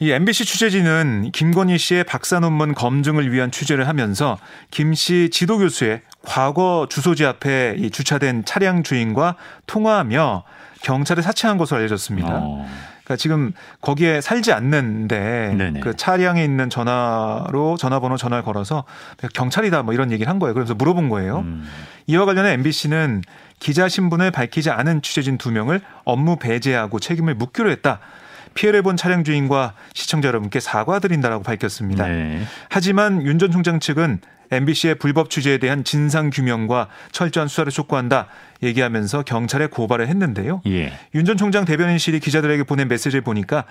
이 0.00 0.10
MBC 0.10 0.44
취재진은 0.44 1.30
김건희 1.32 1.78
씨의 1.78 2.04
박사 2.04 2.38
논문 2.40 2.74
검증을 2.74 3.32
위한 3.32 3.50
취재를 3.50 3.88
하면서 3.88 4.36
김 4.70 4.92
씨 4.92 5.30
지도 5.30 5.56
교수의 5.58 6.02
과거 6.22 6.86
주소지 6.90 7.24
앞에 7.24 7.88
주차된 7.90 8.44
차량 8.44 8.82
주인과 8.82 9.36
통화하며 9.66 10.42
경찰에 10.82 11.22
사칭한 11.22 11.58
것으로 11.58 11.78
알려졌습니다. 11.78 12.28
어. 12.32 12.66
그러니까 13.04 13.16
지금 13.16 13.52
거기에 13.80 14.20
살지 14.20 14.52
않는데 14.52 15.54
네네. 15.56 15.80
그 15.80 15.94
차량에 15.94 16.42
있는 16.42 16.68
전화로 16.68 17.76
전화번호 17.76 18.16
전화를 18.16 18.42
걸어서 18.44 18.84
경찰이다 19.32 19.82
뭐 19.84 19.94
이런 19.94 20.10
얘기를 20.10 20.28
한 20.28 20.38
거예요. 20.38 20.54
그래서 20.54 20.74
물어본 20.74 21.08
거예요. 21.08 21.40
음. 21.40 21.68
이와 22.08 22.24
관련해 22.24 22.52
MBC는 22.54 23.22
기자 23.60 23.88
신분을 23.88 24.32
밝히지 24.32 24.70
않은 24.70 25.02
취재진 25.02 25.38
두 25.38 25.50
명을 25.52 25.80
업무 26.04 26.36
배제하고 26.36 26.98
책임을 26.98 27.34
묻기로 27.34 27.70
했다. 27.70 28.00
피해를 28.54 28.82
본 28.82 28.96
차량 28.96 29.22
주인과 29.22 29.74
시청자 29.94 30.28
여러분께 30.28 30.60
사과드린다라고 30.60 31.42
밝혔습니다. 31.44 32.06
네. 32.08 32.42
하지만 32.70 33.22
윤 33.22 33.38
전 33.38 33.50
총장 33.50 33.78
측은 33.80 34.20
MBC의 34.50 34.94
불법 34.96 35.28
취재에 35.28 35.58
대한 35.58 35.84
진상 35.84 36.30
규명과 36.30 36.86
철저한 37.12 37.48
수사를 37.48 37.70
촉구한다 37.72 38.28
얘기하면서 38.62 39.22
경찰에 39.22 39.66
고발을 39.66 40.08
했는데요. 40.08 40.62
예. 40.66 40.92
윤전 41.14 41.36
총장 41.36 41.64
대변인실이 41.64 42.20
기자들에게 42.20 42.64
보낸 42.64 42.88
메시지를 42.88 43.20
보니까 43.20 43.64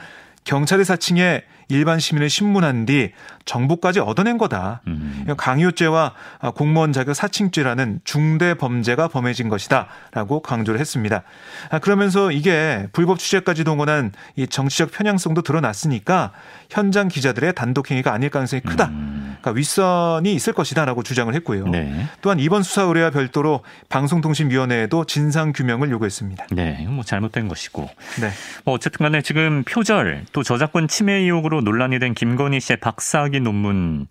경찰의 0.46 0.86
사칭에 0.86 1.44
일반 1.70 2.00
시민을 2.00 2.30
신문한 2.30 2.86
뒤 2.86 3.12
정보까지 3.46 4.00
얻어낸 4.00 4.38
거다. 4.38 4.82
음. 4.86 5.26
강요죄와 5.36 6.14
공무원 6.54 6.94
자격 6.94 7.16
사칭죄라는 7.16 8.02
중대 8.04 8.54
범죄가 8.54 9.08
범해진 9.08 9.50
것이다라고 9.50 10.42
강조를 10.44 10.80
했습니다. 10.80 11.24
아, 11.72 11.80
그러면서 11.80 12.32
이게 12.32 12.88
불법 12.94 13.18
취재까지 13.18 13.64
동원한 13.64 14.12
이 14.36 14.46
정치적 14.46 14.92
편향성도 14.92 15.42
드러났으니까 15.42 16.32
현장 16.70 17.08
기자들의 17.08 17.54
단독 17.56 17.90
행위가 17.90 18.14
아닐 18.14 18.30
가능성이 18.30 18.62
크다. 18.62 18.90
음. 18.90 19.25
그러니까 19.42 19.52
윗선이 19.52 20.34
있을 20.34 20.54
것이다라고 20.54 21.04
주장을 21.04 21.34
했고요. 21.34 21.68
네. 21.68 22.08
또한 22.22 22.40
이번 22.40 22.64
수사 22.64 22.84
의뢰와 22.84 23.10
별도로 23.12 23.62
방송통신위원회에도 23.90 25.06
진상 25.06 25.54
규명을 25.54 25.90
요구했습니다. 25.92 26.48
네, 26.52 26.78
이건 26.82 26.96
뭐 26.96 27.04
잘못된 27.04 27.48
것이고. 27.48 27.90
네. 28.22 28.30
뭐 28.64 28.76
어쨌든간에 28.76 29.22
지금 29.22 29.64
표절 29.64 30.26
또 30.32 30.44
저작권 30.44 30.88
침해 30.88 31.14
의혹으로 31.14 31.62
논란이 31.62 32.00
된 32.00 32.14
김건희 32.14 32.60
씨의 32.60 32.78
박사학위 32.78 33.40
논문. 33.40 34.08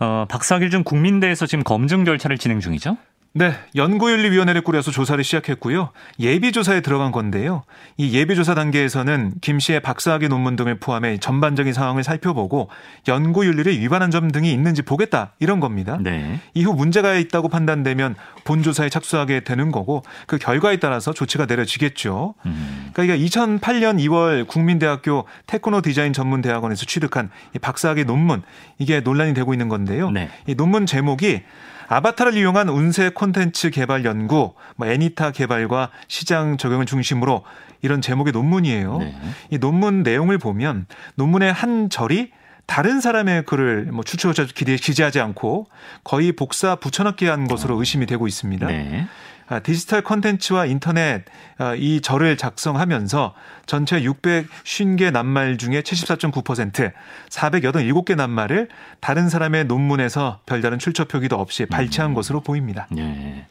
어, 0.00 0.26
박사학위 0.28 0.70
중 0.70 0.84
국민대에서 0.84 1.46
지금 1.46 1.64
검증 1.64 2.04
절차를 2.04 2.38
진행 2.38 2.60
중이죠? 2.60 2.96
네, 3.34 3.52
연구윤리위원회를 3.76 4.62
꾸려서 4.62 4.90
조사를 4.90 5.22
시작했고요. 5.22 5.90
예비조사에 6.18 6.80
들어간 6.80 7.12
건데요. 7.12 7.62
이 7.96 8.16
예비조사 8.16 8.54
단계에서는 8.54 9.34
김 9.42 9.60
씨의 9.60 9.80
박사학위 9.80 10.28
논문 10.28 10.56
등을 10.56 10.80
포함해 10.80 11.18
전반적인 11.18 11.72
상황을 11.72 12.02
살펴보고 12.02 12.68
연구윤리를 13.06 13.78
위반한 13.80 14.10
점 14.10 14.30
등이 14.30 14.50
있는지 14.50 14.82
보겠다 14.82 15.34
이런 15.38 15.60
겁니다. 15.60 15.98
네. 16.00 16.40
이후 16.54 16.72
문제가 16.72 17.14
있다고 17.14 17.48
판단되면 17.48 18.16
본 18.44 18.62
조사에 18.62 18.88
착수하게 18.88 19.40
되는 19.40 19.70
거고 19.70 20.02
그 20.26 20.38
결과에 20.38 20.78
따라서 20.78 21.12
조치가 21.12 21.46
내려지겠죠. 21.46 22.34
음. 22.46 22.90
그러니까 22.94 23.16
2008년 23.16 24.00
2월 24.00 24.46
국민대학교 24.46 25.26
테크노 25.46 25.82
디자인 25.82 26.14
전문대학원에서 26.14 26.86
취득한 26.86 27.30
이 27.54 27.58
박사학위 27.58 28.04
논문 28.04 28.42
이게 28.78 29.00
논란이 29.00 29.34
되고 29.34 29.52
있는 29.52 29.68
건데요. 29.68 30.10
네. 30.10 30.30
이 30.46 30.54
논문 30.54 30.86
제목이 30.86 31.42
아바타를 31.88 32.36
이용한 32.36 32.68
운세 32.68 33.10
콘텐츠 33.10 33.70
개발 33.70 34.04
연구, 34.04 34.54
뭐 34.76 34.86
애니타 34.86 35.32
개발과 35.32 35.90
시장 36.06 36.56
적용을 36.56 36.86
중심으로 36.86 37.44
이런 37.82 38.00
제목의 38.00 38.32
논문이에요. 38.32 38.98
네. 38.98 39.14
이 39.50 39.58
논문 39.58 40.02
내용을 40.02 40.38
보면 40.38 40.86
논문의 41.14 41.52
한 41.52 41.88
절이 41.90 42.30
다른 42.66 43.00
사람의 43.00 43.44
글을 43.46 43.86
뭐 43.92 44.04
추측자 44.04 44.44
기대 44.54 44.76
기재하지 44.76 45.20
않고 45.20 45.68
거의 46.04 46.32
복사 46.32 46.76
붙여넣기 46.76 47.26
한 47.26 47.48
것으로 47.48 47.78
의심이 47.78 48.04
되고 48.04 48.26
있습니다. 48.26 48.66
네. 48.66 49.06
아, 49.48 49.60
디지털 49.60 50.02
컨텐츠와 50.02 50.66
인터넷 50.66 51.24
아, 51.56 51.74
이 51.74 52.00
절을 52.00 52.36
작성하면서 52.36 53.34
전체 53.66 54.00
650개 54.02 55.10
낱말 55.10 55.56
중에 55.56 55.80
74.9% 55.80 56.92
487개 57.30 58.14
낱말을 58.14 58.68
다른 59.00 59.28
사람의 59.28 59.64
논문에서 59.64 60.40
별다른 60.46 60.78
출처 60.78 61.04
표기도 61.04 61.36
없이 61.36 61.66
발췌한 61.66 62.12
음. 62.12 62.14
것으로 62.14 62.40
보입니다. 62.40 62.86
네. 62.90 63.46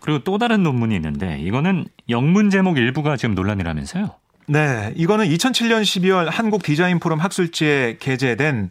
그리고 0.00 0.18
또 0.24 0.38
다른 0.38 0.64
논문이 0.64 0.94
있는데 0.96 1.38
이거는 1.38 1.86
영문 2.08 2.50
제목 2.50 2.76
일부가 2.76 3.16
지금 3.16 3.36
논란이라면서요? 3.36 4.10
네, 4.48 4.92
이거는 4.96 5.26
2007년 5.26 5.82
12월 5.82 6.28
한국 6.28 6.64
디자인 6.64 6.98
포럼 6.98 7.20
학술지에 7.20 7.98
게재된 8.00 8.70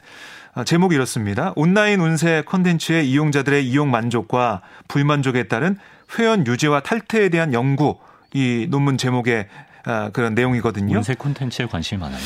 아, 0.54 0.66
제목이 0.66 0.96
이렇습니다. 0.96 1.54
온라인 1.56 2.02
운세 2.02 2.44
콘텐츠의 2.46 3.10
이용자들의 3.10 3.66
이용 3.66 3.90
만족과 3.90 4.62
불만족에 4.90 5.44
따른 5.44 5.78
회원 6.18 6.46
유지와 6.46 6.82
탈퇴에 6.82 7.30
대한 7.30 7.54
연구 7.54 7.98
이 8.34 8.68
논문 8.70 8.98
제목의 8.98 9.48
아, 9.84 10.10
그런 10.12 10.36
내용이거든요. 10.36 10.98
운세 10.98 11.16
콘텐츠에 11.16 11.66
관심이 11.66 12.00
많아요. 12.00 12.20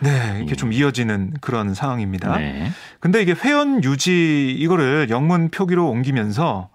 네, 0.00 0.36
이렇게 0.38 0.52
예. 0.52 0.54
좀 0.54 0.72
이어지는 0.72 1.34
그런 1.40 1.74
상황입니다. 1.74 2.38
네. 2.38 2.70
근데 3.00 3.20
이게 3.20 3.32
회원 3.32 3.84
유지 3.84 4.50
이거를 4.58 5.08
영문 5.10 5.50
표기로 5.50 5.88
옮기면서 5.90 6.70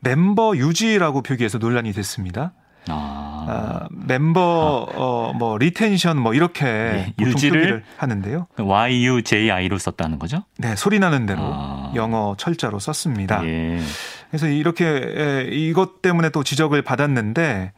멤버 0.00 0.56
유지라고 0.56 1.22
표기해서 1.22 1.58
논란이 1.58 1.92
됐습니다. 1.92 2.52
아. 2.88 3.46
아 3.48 3.88
멤버 3.90 4.86
아. 4.92 4.98
어뭐 4.98 5.58
retention 5.58 6.18
뭐 6.18 6.34
이렇게 6.34 6.64
네, 6.64 7.14
유지를 7.18 7.84
하는데요. 7.96 8.46
YUJI로 8.56 9.78
썼다는 9.78 10.18
거죠? 10.18 10.44
네, 10.58 10.76
소리 10.76 10.98
나는 10.98 11.26
대로 11.26 11.40
아. 11.42 11.92
영어 11.94 12.34
철자로 12.38 12.78
썼습니다. 12.78 13.44
예. 13.44 13.80
그래서 14.30 14.48
이렇게 14.48 15.48
이것 15.50 16.02
때문에 16.02 16.30
또 16.30 16.42
지적을 16.42 16.82
받았는데 16.82 17.72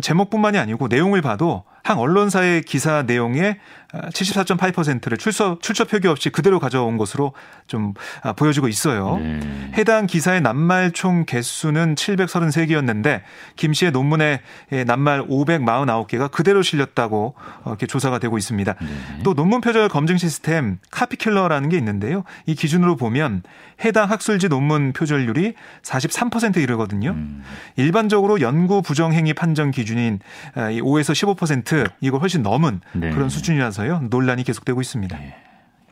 제목뿐만이 0.00 0.58
아니고 0.58 0.88
내용을 0.88 1.22
봐도 1.22 1.64
한 1.82 1.98
언론사의 1.98 2.62
기사 2.62 3.02
내용에 3.02 3.58
74.8%를 3.92 5.18
출처 5.18 5.58
출처 5.60 5.84
표기 5.84 6.08
없이 6.08 6.30
그대로 6.30 6.58
가져온 6.58 6.96
것으로 6.96 7.32
좀 7.66 7.92
아, 8.22 8.32
보여지고 8.32 8.68
있어요. 8.68 9.18
네. 9.18 9.40
해당 9.74 10.06
기사의 10.06 10.40
낱말 10.40 10.92
총 10.92 11.26
개수는 11.26 11.94
733개였는데 11.94 13.20
김 13.56 13.74
씨의 13.74 13.92
논문에 13.92 14.40
낱말 14.86 15.26
549개가 15.26 16.30
그대로 16.30 16.62
실렸다고 16.62 17.34
어, 17.64 17.70
이렇게 17.70 17.86
조사가 17.86 18.18
되고 18.18 18.38
있습니다. 18.38 18.74
네. 18.80 19.22
또 19.24 19.34
논문 19.34 19.60
표절 19.60 19.88
검증 19.88 20.16
시스템 20.16 20.78
카피킬러라는 20.90 21.68
게 21.68 21.76
있는데요. 21.76 22.24
이 22.46 22.54
기준으로 22.54 22.96
보면 22.96 23.42
해당 23.84 24.10
학술지 24.10 24.48
논문 24.48 24.92
표절률이 24.92 25.54
43%에 25.82 26.62
이르거든요. 26.62 27.10
음. 27.10 27.42
일반적으로 27.76 28.40
연구 28.40 28.80
부정 28.80 29.12
행위 29.12 29.34
판정 29.34 29.70
기준인 29.70 30.20
5에서 30.54 31.36
15% 31.36 31.71
이걸 32.00 32.20
훨씬 32.20 32.42
넘은 32.42 32.80
네. 32.92 33.10
그런 33.10 33.28
수준이라서요. 33.28 34.08
논란이 34.10 34.44
계속되고 34.44 34.80
있습니다. 34.80 35.16
네. 35.18 35.36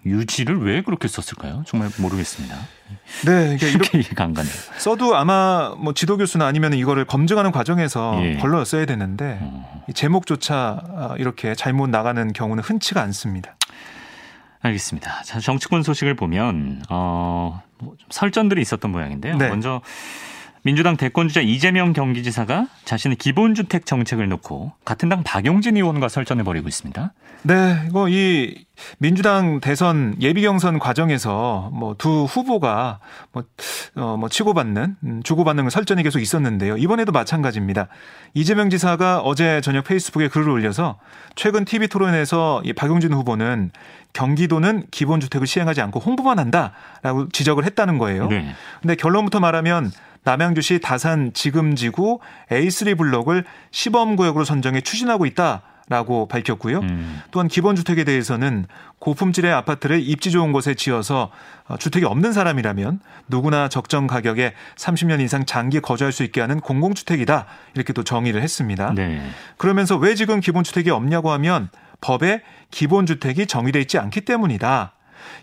유지를 0.07 0.63
왜 0.63 0.83
그렇게 0.83 1.09
썼을까요? 1.09 1.63
정말 1.67 1.91
모르겠습니다. 1.99 2.57
네, 3.27 3.55
이게 3.55 3.69
이렇게 3.69 3.99
이해가 4.01 4.25
안 4.25 4.33
가네요. 4.33 4.53
써도 4.79 5.15
아마 5.15 5.75
뭐 5.79 5.93
지도 5.93 6.17
교수나 6.17 6.47
아니면 6.47 6.73
이거를 6.73 7.05
검증하는 7.05 7.53
과정에서 7.53 8.19
예. 8.23 8.37
걸러 8.37 8.65
써야 8.65 8.87
되는데 8.87 9.39
어. 9.43 9.85
제목조차 9.95 10.81
아, 10.97 11.15
이렇게 11.19 11.55
잘못 11.55 11.91
나가는 11.91 12.33
경우는 12.33 12.63
흔치가 12.65 13.03
않습니다. 13.03 13.57
알겠습니다. 14.63 15.23
자, 15.23 15.41
정치권 15.41 15.83
소식을 15.83 16.15
보면 16.15 16.83
어, 16.89 17.63
뭐 17.79 17.95
설전들이 18.11 18.61
있었던 18.63 18.91
모양인데요. 18.91 19.37
네. 19.37 19.49
먼저 19.49 19.81
민주당 20.62 20.97
대권주자 20.97 21.40
이재명 21.40 21.93
경기지사가 21.93 22.67
자신의 22.85 23.17
기본주택 23.17 23.87
정책을 23.87 24.29
놓고 24.29 24.73
같은 24.85 25.09
당 25.09 25.23
박용진 25.23 25.76
의원과 25.76 26.09
설전을 26.09 26.45
벌이고 26.45 26.69
있습니다. 26.69 27.12
네, 27.43 27.87
이거 27.88 28.09
이 28.09 28.67
민주당 28.99 29.61
대선 29.61 30.14
예비 30.21 30.43
경선 30.43 30.79
과정에서 30.79 31.71
뭐 31.73 31.95
두 32.00 32.25
후보가 32.25 32.99
뭐, 33.33 33.45
어, 33.97 34.17
뭐 34.17 34.29
치고받는, 34.29 34.97
음, 35.05 35.23
주고받는 35.23 35.69
설전이 35.69 36.02
계속 36.02 36.21
있었는데요. 36.21 36.79
이번에도 36.79 37.12
마찬가지입니다. 37.12 37.88
이재명 38.33 38.71
지사가 38.71 39.21
어제 39.21 39.61
저녁 39.61 39.85
페이스북에 39.85 40.28
글을 40.28 40.49
올려서 40.49 40.99
최근 41.35 41.67
TV 41.67 41.89
토론에서 41.89 42.63
이 42.65 42.73
박용진 42.73 43.13
후보는 43.13 43.71
경기도는 44.15 44.85
기본주택을 44.91 45.47
시행하지 45.47 45.82
않고 45.82 46.00
홍보만 46.00 46.39
한다라고 46.39 47.28
지적을 47.28 47.65
했다는 47.65 47.99
거예요. 47.99 48.28
네. 48.28 48.54
근데 48.80 48.95
결론부터 48.95 49.41
말하면 49.41 49.93
남양주시 50.25 50.80
다산 50.80 51.33
지금지구 51.33 52.21
A3 52.50 52.99
블록을 52.99 53.45
시범구역으로 53.71 54.45
선정해 54.45 54.80
추진하고 54.80 55.26
있다. 55.26 55.63
라고 55.91 56.28
밝혔고요. 56.28 56.78
음. 56.78 57.21
또한 57.33 57.49
기본주택에 57.49 58.04
대해서는 58.04 58.67
고품질의 59.00 59.52
아파트를 59.52 60.00
입지 60.00 60.30
좋은 60.30 60.52
곳에 60.52 60.75
지어서 60.75 61.33
어, 61.67 61.78
주택이 61.78 62.06
없는 62.06 62.33
사람이라면 62.33 63.00
누구나 63.26 63.69
적정 63.69 64.06
가격에 64.06 64.54
30년 64.76 65.21
이상 65.21 65.45
장기 65.47 65.80
거주할 65.80 66.13
수 66.13 66.23
있게 66.23 66.41
하는 66.41 66.61
공공주택이다. 66.61 67.47
이렇게 67.75 67.93
또 67.93 68.04
정의를 68.04 68.41
했습니다. 68.41 68.93
네. 68.95 69.21
그러면서 69.56 69.97
왜 69.97 70.15
지금 70.15 70.39
기본주택이 70.39 70.91
없냐고 70.91 71.33
하면 71.33 71.71
법에 72.00 72.43
기본주택이 72.71 73.49
정의돼 73.49 73.80
있지 73.80 73.99
않기 73.99 74.21
때문이다. 74.21 74.93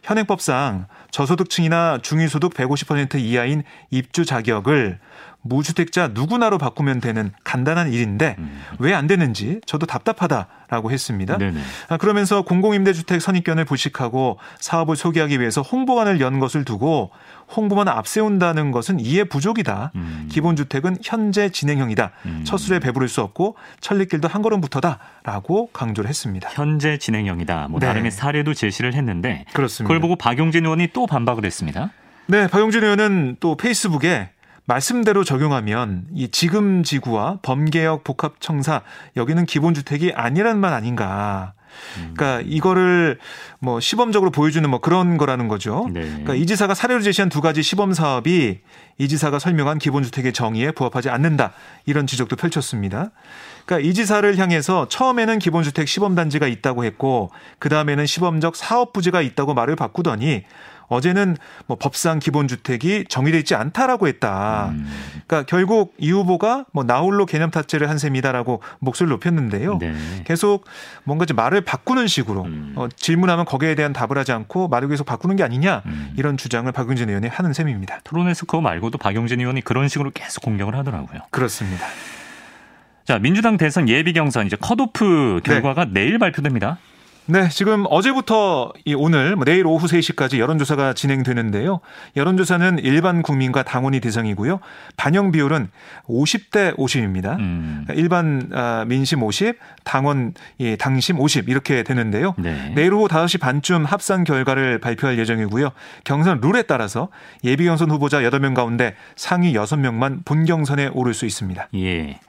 현행법상 0.04 0.88
저소득층이나 1.12 2.00
중위소득 2.02 2.54
150% 2.54 3.20
이하인 3.20 3.64
입주 3.90 4.26
자격을 4.26 5.00
무주택자 5.42 6.10
누구나로 6.10 6.58
바꾸면 6.58 7.00
되는 7.00 7.32
간단한 7.44 7.94
일인데 7.94 8.36
음. 8.38 8.62
왜안 8.80 9.08
되는지 9.08 9.62
저도 9.66 9.86
답답하다라고 9.86 10.92
했습니다. 10.92 11.38
네네. 11.38 11.60
아, 11.90 11.98
그러면서 11.98 12.42
공공임대주택 12.42 13.22
선입견을 13.22 13.66
부식하고 13.66 14.40
사업을 14.60 14.96
소개하기 14.96 15.40
위해서 15.40 15.62
홍보관을 15.62 16.20
연 16.20 16.40
것을 16.40 16.66
두고 16.66 17.12
홍보만 17.56 17.88
앞세운다는 17.88 18.72
것은 18.72 19.00
이해 19.00 19.24
부족이다. 19.24 19.92
음. 19.96 20.28
기본주택은 20.30 20.98
현재 21.02 21.50
진행형이다. 21.50 22.12
음. 22.26 22.44
첫 22.46 22.58
술에 22.58 22.80
배부를 22.80 23.08
수 23.08 23.22
없고 23.22 23.56
천리길도 23.80 24.28
한 24.28 24.42
걸음부터다라고 24.42 25.70
강조를 25.72 26.10
했습니다. 26.10 26.50
현재 26.52 26.98
진행형이다. 26.98 27.68
뭐 27.70 27.80
네. 27.80 27.88
나름의 27.88 28.12
사례도 28.12 28.54
제시를 28.54 28.94
했는데 28.94 29.46
그렇습니다. 29.54 29.88
그걸 29.88 30.02
보고 30.02 30.16
박용진 30.18 30.66
의원이 30.66 30.90
또 30.94 31.08
반박을 31.08 31.46
했습니다. 31.46 31.92
네, 32.30 32.48
박용진 32.48 32.84
의원은 32.84 33.38
또 33.40 33.56
페이스북에 33.56 34.32
말씀대로 34.68 35.24
적용하면 35.24 36.08
이 36.14 36.28
지금 36.30 36.84
지구와 36.84 37.40
범개혁 37.42 38.04
복합 38.04 38.42
청사 38.42 38.82
여기는 39.16 39.46
기본 39.46 39.74
주택이 39.74 40.12
아니란 40.14 40.60
말 40.60 40.74
아닌가. 40.74 41.54
그러니까 41.96 42.42
이거를 42.46 43.20
뭐 43.60 43.80
시범적으로 43.80 44.32
보여주는 44.32 44.68
뭐 44.70 44.80
그런 44.80 45.18
거라는 45.18 45.48
거죠. 45.48 45.88
네. 45.92 46.02
그러니까 46.02 46.36
이 46.36 46.46
지사가 46.46 46.74
사례로 46.74 47.02
제시한 47.02 47.30
두 47.30 47.40
가지 47.40 47.62
시범 47.64 47.94
사업이 47.94 48.60
이 48.98 49.08
지사가 49.08 49.40
설명한 49.40 49.78
기본주택의 49.78 50.34
정의에 50.34 50.72
부합하지 50.72 51.10
않는다 51.10 51.54
이런 51.86 52.08
지적도 52.08 52.36
펼쳤습니다. 52.36 53.12
그러니까 53.66 53.88
이 53.88 53.94
지사를 53.94 54.38
향해서 54.38 54.88
처음에는 54.90 55.40
기본주택 55.40 55.88
시범단지가 55.88 56.48
있다고 56.48 56.84
했고 56.84 57.32
그 57.60 57.70
다음에는 57.70 58.06
시범적 58.06 58.56
사업 58.56 58.94
부지가 58.94 59.22
있다고 59.22 59.54
말을 59.54 59.76
바꾸더니 59.76 60.44
어제는 60.88 61.38
뭐 61.66 61.78
법상 61.78 62.20
기본주택이 62.20 63.06
정의돼 63.10 63.40
있지 63.40 63.56
않다라고 63.56 64.08
했다. 64.08 64.70
음. 64.72 64.88
그러니까 65.28 65.44
결국 65.44 65.94
이 65.98 66.12
후보가 66.12 66.66
뭐 66.72 66.84
나홀로 66.84 67.26
개념 67.26 67.52
탑재를 67.52 67.90
한 67.90 67.98
셈이다라고 67.98 68.62
목소리를 68.80 69.12
높였는데요. 69.12 69.80
네. 69.80 69.94
계속 70.26 70.66
뭔가 71.04 71.26
좀 71.26 71.36
말을 71.36 71.62
바꾸는 71.62 72.08
식으로 72.08 72.44
음. 72.44 72.74
어, 72.76 72.88
질문하면 72.96 73.46
거기에 73.46 73.76
대한 73.76 73.94
답을 73.94 74.18
하지 74.18 74.32
않고 74.32 74.70
말을 74.70 74.88
계속 74.90 75.06
바꾸는 75.06 75.36
게 75.36 75.44
아니냐 75.44 75.84
음. 75.86 76.14
이런 76.18 76.38
주장을 76.38 76.72
박용진 76.72 77.10
의원이 77.10 77.28
하는 77.28 77.54
셈입니다. 77.54 78.00
토론에서 78.04 78.46
그거 78.46 78.62
말고도 78.62 78.98
박용진 78.98 79.40
의원이 79.42 79.62
그런 79.62 79.88
식으로 79.88 80.12
계속 80.14 80.42
공격을 80.44 80.76
하더라고요. 80.76 81.22
그렇습니다. 81.32 81.86
자, 83.04 83.20
민주당 83.20 83.58
대선 83.58 83.88
예비 83.88 84.14
경선 84.14 84.48
이제 84.48 84.58
컷오프 84.60 85.42
결과가 85.44 85.86
네. 85.86 85.92
내일 85.94 86.20
발표됩니다. 86.20 86.78
네, 87.30 87.50
지금 87.50 87.86
어제부터 87.90 88.72
이 88.86 88.94
오늘 88.94 89.36
뭐 89.36 89.44
내일 89.44 89.68
오후 89.68 89.86
3시까지 89.86 90.40
여론조사가 90.40 90.94
진행되는데요. 90.94 91.82
여론조사는 92.16 92.80
일반 92.80 93.22
국민과 93.22 93.64
당원이 93.64 94.00
대상이고요. 94.00 94.62
반영 94.96 95.32
비율은 95.32 95.70
50대 96.08 96.78
50입니다. 96.78 97.38
음. 97.38 97.84
그러니까 97.84 97.94
일반 97.96 98.50
아, 98.54 98.86
민심 98.88 99.24
50, 99.24 99.58
당원 99.84 100.36
예, 100.62 100.78
당심 100.78 101.20
50 101.20 101.50
이렇게 101.50 101.84
되는데요. 101.84 102.34
네. 102.38 102.72
내일 102.74 102.94
오후 102.94 103.10
5시 103.10 103.42
반쯤 103.42 103.84
합산 103.84 104.24
결과를 104.24 104.80
발표할 104.80 105.20
예정이고요. 105.20 105.72
경선 106.06 106.40
룰에 106.40 106.62
따라서 106.62 107.10
예비 107.44 107.66
경선 107.66 107.92
후보자 107.92 108.22
8명 108.22 108.56
가운데 108.56 108.96
상위 109.18 109.52
6명만 109.52 110.24
본 110.24 110.46
경선에 110.46 110.92
오를 110.94 111.14
수 111.14 111.26
있습니다. 111.26 111.68
예. 111.76 112.20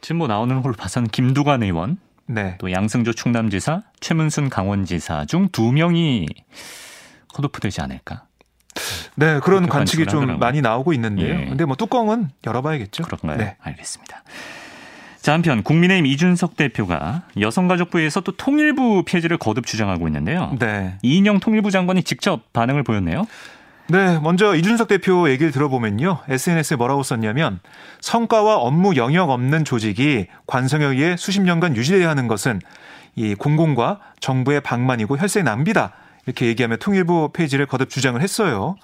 지금 0.00 0.18
뭐 0.18 0.28
나오는 0.28 0.62
걸로 0.62 0.74
봐서는 0.74 1.08
김두관 1.08 1.64
의원 1.64 1.98
네. 2.32 2.56
또 2.58 2.70
양승조 2.72 3.12
충남지사, 3.12 3.82
최문순 4.00 4.48
강원지사 4.50 5.24
중 5.26 5.48
두 5.52 5.72
명이 5.72 6.26
컷오프 7.28 7.60
되지 7.60 7.80
않을까? 7.80 8.24
네, 9.16 9.40
그런 9.40 9.68
관측이 9.68 10.06
좀 10.06 10.20
하더라고요. 10.22 10.38
많이 10.38 10.60
나오고 10.62 10.92
있는데요. 10.94 11.40
예. 11.40 11.44
근데 11.46 11.64
뭐 11.64 11.76
뚜껑은 11.76 12.30
열어봐야겠죠. 12.46 13.02
그런가요? 13.02 13.36
네. 13.36 13.56
알겠습니다. 13.60 14.22
자, 15.20 15.32
한편 15.34 15.62
국민의힘 15.62 16.06
이준석 16.06 16.56
대표가 16.56 17.24
여성가족부에서 17.38 18.22
또 18.22 18.32
통일부 18.36 19.02
폐지를 19.04 19.36
거듭 19.36 19.66
주장하고 19.66 20.08
있는데요. 20.08 20.56
네. 20.58 20.94
이인영 21.02 21.40
통일부 21.40 21.70
장관이 21.70 22.04
직접 22.04 22.52
반응을 22.52 22.84
보였네요. 22.84 23.26
네, 23.90 24.20
먼저 24.20 24.54
이준석 24.54 24.86
대표 24.86 25.28
얘기를 25.28 25.50
들어보면요. 25.50 26.20
SNS에 26.28 26.76
뭐라고 26.76 27.02
썼냐면 27.02 27.58
성과와 28.00 28.58
업무 28.58 28.94
영역 28.94 29.30
없는 29.30 29.64
조직이 29.64 30.28
관성에 30.46 30.84
의해 30.84 31.16
수십 31.16 31.40
년간 31.40 31.74
유지돼야 31.74 32.08
하는 32.08 32.28
것은 32.28 32.60
이 33.16 33.34
공공과 33.34 33.98
정부의 34.20 34.60
방만이고 34.60 35.18
혈세 35.18 35.42
낭비다. 35.42 35.92
이렇게 36.30 36.46
얘기하며 36.46 36.76
통일부 36.76 37.30
폐지를 37.32 37.66
거듭 37.66 37.90
주장을 37.90 38.20
했어요. 38.20 38.76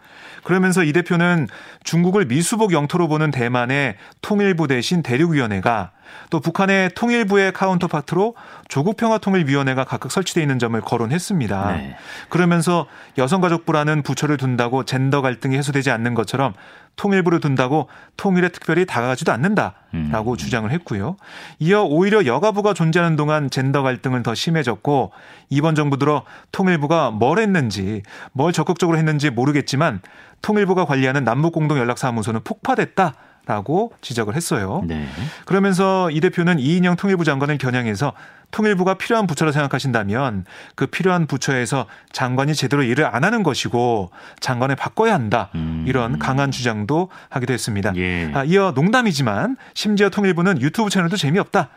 그러면서 0.42 0.84
이 0.84 0.92
대표는 0.92 1.48
중국을 1.82 2.26
미수복 2.26 2.72
영토로 2.72 3.08
보는 3.08 3.30
대만의 3.30 3.96
통일부 4.20 4.68
대신 4.68 5.02
대륙위원회가 5.02 5.90
또 6.30 6.40
북한의 6.40 6.90
통일부의 6.94 7.52
카운터파트로 7.52 8.36
조국평화통일위원회가 8.68 9.84
각각 9.84 10.12
설치되어 10.12 10.42
있는 10.42 10.58
점을 10.58 10.80
거론했습니다. 10.80 11.72
네. 11.72 11.96
그러면서 12.28 12.86
여성가족부라는 13.18 14.02
부처를 14.02 14.36
둔다고 14.36 14.84
젠더 14.84 15.20
갈등이 15.20 15.56
해소되지 15.56 15.90
않는 15.90 16.14
것처럼 16.14 16.54
통일부를 16.96 17.40
둔다고 17.40 17.88
통일에 18.16 18.48
특별히 18.48 18.86
다가가지도 18.86 19.30
않는다라고 19.32 20.32
음. 20.32 20.36
주장을 20.36 20.70
했고요. 20.70 21.16
이어 21.58 21.82
오히려 21.82 22.24
여가부가 22.26 22.74
존재하는 22.74 23.16
동안 23.16 23.50
젠더 23.50 23.82
갈등은 23.82 24.22
더 24.22 24.34
심해졌고 24.34 25.12
이번 25.50 25.74
정부 25.74 25.98
들어 25.98 26.24
통일부가 26.52 27.10
뭘 27.10 27.38
했는지 27.38 28.02
뭘 28.32 28.52
적극적으로 28.52 28.98
했는지 28.98 29.30
모르겠지만 29.30 30.00
통일부가 30.42 30.84
관리하는 30.86 31.24
남북공동연락사무소는 31.24 32.40
폭파됐다. 32.44 33.14
라고 33.46 33.92
지적을 34.00 34.34
했어요. 34.34 34.82
네. 34.88 35.06
그러면서 35.44 36.10
이 36.10 36.18
대표는 36.20 36.58
이인영 36.58 36.96
통일부 36.96 37.22
장관을 37.22 37.58
겨냥해서 37.58 38.12
통일부가 38.50 38.94
필요한 38.94 39.26
부처라 39.26 39.52
생각하신다면 39.52 40.44
그 40.74 40.86
필요한 40.86 41.26
부처에서 41.26 41.86
장관이 42.12 42.54
제대로 42.54 42.82
일을 42.82 43.04
안 43.04 43.24
하는 43.24 43.42
것이고 43.42 44.10
장관을 44.40 44.76
바꿔야 44.76 45.14
한다. 45.14 45.50
음. 45.54 45.84
이런 45.86 46.18
강한 46.18 46.50
주장도 46.50 47.10
하기도 47.28 47.52
했습니다. 47.52 47.94
예. 47.96 48.30
아, 48.34 48.44
이어 48.44 48.72
농담이지만 48.74 49.56
심지어 49.74 50.08
통일부는 50.08 50.60
유튜브 50.60 50.90
채널도 50.90 51.16
재미없다. 51.16 51.68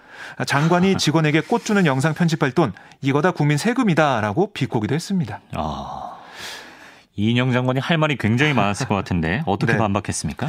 장관이 0.46 0.98
직원에게 0.98 1.42
꽃 1.42 1.66
주는 1.66 1.86
영상 1.86 2.14
편집할 2.14 2.52
돈 2.52 2.74
이거 3.02 3.22
다 3.22 3.32
국민 3.32 3.58
세금이다라고 3.58 4.54
비꼬기도 4.54 4.96
했습니다. 4.96 5.40
아. 5.54 6.18
이인영 7.16 7.52
장관이 7.52 7.82
할 7.82 7.98
말이 7.98 8.16
굉장히 8.18 8.54
많았을 8.54 8.88
것 8.88 8.96
같은데 8.96 9.44
어떻게 9.46 9.74
네. 9.74 9.78
반박했습니까? 9.78 10.48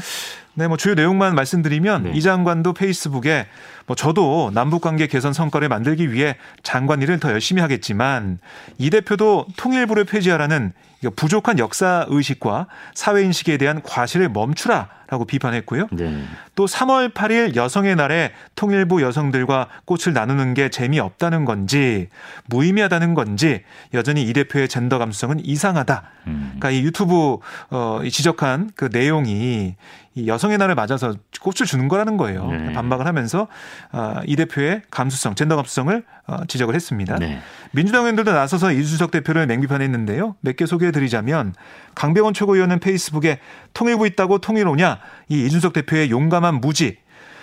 네, 0.54 0.66
뭐 0.66 0.76
주요 0.76 0.94
내용만 0.94 1.34
말씀드리면 1.34 2.02
네. 2.04 2.12
이 2.14 2.20
장관도 2.20 2.72
페이스북에 2.72 3.46
뭐 3.86 3.96
저도 3.96 4.50
남북 4.52 4.82
관계 4.82 5.06
개선 5.06 5.32
성과를 5.32 5.68
만들기 5.68 6.12
위해 6.12 6.36
장관 6.62 7.02
일을 7.02 7.20
더 7.20 7.30
열심히 7.30 7.62
하겠지만 7.62 8.38
이 8.78 8.90
대표도 8.90 9.46
통일부를 9.56 10.04
폐지하라는 10.04 10.72
부족한 11.16 11.58
역사 11.58 12.04
의식과 12.08 12.66
사회 12.94 13.22
인식에 13.22 13.56
대한 13.56 13.80
과실을 13.82 14.28
멈추라라고 14.28 15.24
비판했고요. 15.26 15.88
네. 15.92 16.24
또 16.54 16.66
3월 16.66 17.14
8일 17.14 17.56
여성의 17.56 17.96
날에 17.96 18.32
통일부 18.54 19.00
여성들과 19.00 19.68
꽃을 19.86 20.12
나누는 20.12 20.52
게 20.52 20.68
재미없다는 20.68 21.46
건지 21.46 22.08
무의미하다는 22.48 23.14
건지 23.14 23.62
여전히 23.94 24.24
이 24.24 24.32
대표의 24.34 24.68
젠더 24.68 24.98
감수성은 24.98 25.42
이상하다. 25.42 26.02
음. 26.26 26.52
그러니까 26.58 26.70
이 26.70 26.82
유튜브 26.82 27.38
어 27.70 28.00
지적한 28.06 28.72
그 28.74 28.90
내용이 28.92 29.76
이 30.16 30.26
여 30.26 30.38
성의 30.40 30.58
날을 30.58 30.74
맞아서 30.74 31.14
꽃을 31.40 31.66
주는 31.66 31.86
거라는 31.86 32.16
거예요. 32.16 32.46
네. 32.50 32.72
반박을 32.72 33.06
하면서 33.06 33.46
아, 33.92 34.20
이 34.26 34.34
대표의 34.34 34.82
감수성, 34.90 35.36
젠더 35.36 35.54
감수성을 35.56 36.02
어, 36.26 36.44
지적을 36.46 36.74
했습니다. 36.74 37.16
네. 37.18 37.40
민주당 37.72 38.02
의원들도 38.02 38.32
나서서 38.32 38.72
이준석 38.72 39.10
대표를 39.12 39.46
맹비판했는데요. 39.46 40.36
몇 40.40 40.56
개 40.56 40.66
소개해드리자면 40.66 41.54
강병원 41.94 42.34
최고위원은 42.34 42.80
페이스북에 42.80 43.38
통일부 43.74 44.06
있다고 44.06 44.38
통일 44.38 44.66
오냐 44.66 44.98
이 45.28 45.44
이준석 45.46 45.72
대표의 45.72 46.10
용감한 46.10 46.60
무지 46.60 46.98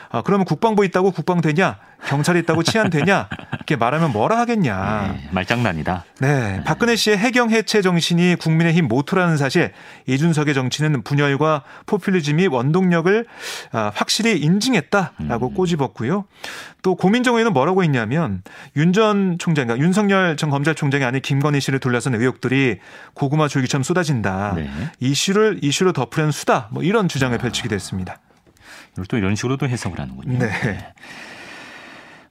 아, 0.09 0.21
그러면 0.21 0.45
국방부 0.45 0.83
있다고 0.85 1.11
국방 1.11 1.41
되냐? 1.41 1.77
경찰이 2.05 2.39
있다고 2.39 2.63
치안 2.63 2.89
되냐? 2.89 3.27
이렇게 3.53 3.75
말하면 3.75 4.11
뭐라 4.11 4.37
하겠냐. 4.39 5.13
네, 5.13 5.29
말장난이다. 5.31 6.05
네, 6.19 6.61
박근혜 6.65 6.95
씨의 6.95 7.17
해경 7.17 7.49
해체 7.49 7.81
정신이 7.81 8.35
국민의힘 8.35 8.87
모토라는 8.87 9.37
사실, 9.37 9.71
이준석의 10.05 10.53
정치는 10.53 11.03
분열과 11.03 11.63
포퓰리즘이 11.87 12.47
원동력을 12.47 13.25
아, 13.71 13.91
확실히 13.95 14.39
인증했다라고 14.39 15.47
음. 15.49 15.53
꼬집었고요. 15.53 16.25
또 16.83 16.95
고민정 16.95 17.35
의원은 17.35 17.53
뭐라고 17.53 17.83
했냐면 17.83 18.43
윤 18.75 18.93
전 18.93 19.37
총장, 19.37 19.67
그러니까 19.67 19.85
윤석열 19.85 20.37
전 20.37 20.49
검찰총장이 20.49 21.03
아닌 21.03 21.21
김건희 21.21 21.59
씨를 21.59 21.79
둘러싼 21.79 22.15
의혹들이 22.15 22.79
고구마 23.13 23.47
줄기처럼 23.47 23.83
쏟아진다. 23.83 24.53
네. 24.55 24.69
이슈를 24.99 25.59
이슈로 25.61 25.93
덮으려는 25.93 26.31
수다. 26.31 26.69
뭐 26.71 26.81
이런 26.81 27.07
주장을 27.07 27.37
펼치기도 27.37 27.75
했습니다. 27.75 28.17
또 29.05 29.17
이런 29.17 29.35
식으로도 29.35 29.67
해석을 29.67 29.99
하는군요. 29.99 30.39
네. 30.39 30.47
네. 30.47 30.93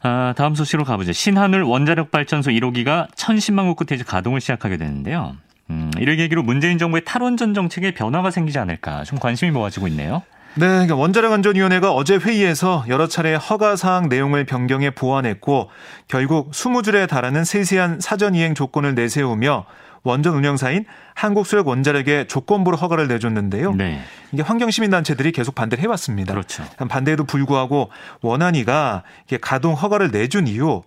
아, 0.02 0.35
다음 0.37 0.55
소식으로 0.55 0.85
가보죠. 0.85 1.12
신한울 1.12 1.62
원자력 1.62 2.11
발전소 2.11 2.50
1호기가 2.50 3.11
1010만 3.14 3.66
호 3.66 3.74
끝에 3.74 3.98
가동을 3.98 4.40
시작하게 4.40 4.76
되는데요. 4.76 5.37
음, 5.70 5.90
이를 5.98 6.16
계기로 6.16 6.42
문재인 6.42 6.79
정부의 6.79 7.02
탈원전 7.05 7.55
정책에 7.55 7.92
변화가 7.92 8.31
생기지 8.31 8.59
않을까 8.59 9.05
좀 9.05 9.18
관심이 9.18 9.50
모아지고 9.50 9.88
있네요. 9.88 10.22
네, 10.55 10.66
그러니까 10.68 10.94
원자력안전위원회가 10.94 11.92
어제 11.92 12.16
회의에서 12.16 12.85
여러 12.88 13.09
차례 13.09 13.35
허가 13.35 13.76
사항 13.76 14.09
내용을 14.09 14.44
변경해 14.44 14.90
보완했고 14.90 15.70
결국 16.09 16.52
20줄에 16.52 17.09
달하는 17.09 17.44
세세한 17.44 18.00
사전 18.00 18.35
이행 18.35 18.55
조건을 18.55 18.94
내세우며 18.94 19.66
원전 20.06 20.34
운영사인 20.34 20.84
한국수력 21.14 21.66
원자력에 21.68 22.26
조건부로 22.26 22.76
허가를 22.76 23.08
내줬는데요. 23.08 23.74
네. 23.74 24.00
이게 24.32 24.42
환경시민단체들이 24.42 25.32
계속 25.32 25.54
반대를 25.54 25.82
해왔습니다. 25.82 26.32
그렇죠. 26.32 26.64
반대에도 26.88 27.24
불구하고 27.24 27.90
원안위가 28.20 29.02
가동 29.40 29.74
허가를 29.74 30.10
내준 30.10 30.46
이유 30.46 30.82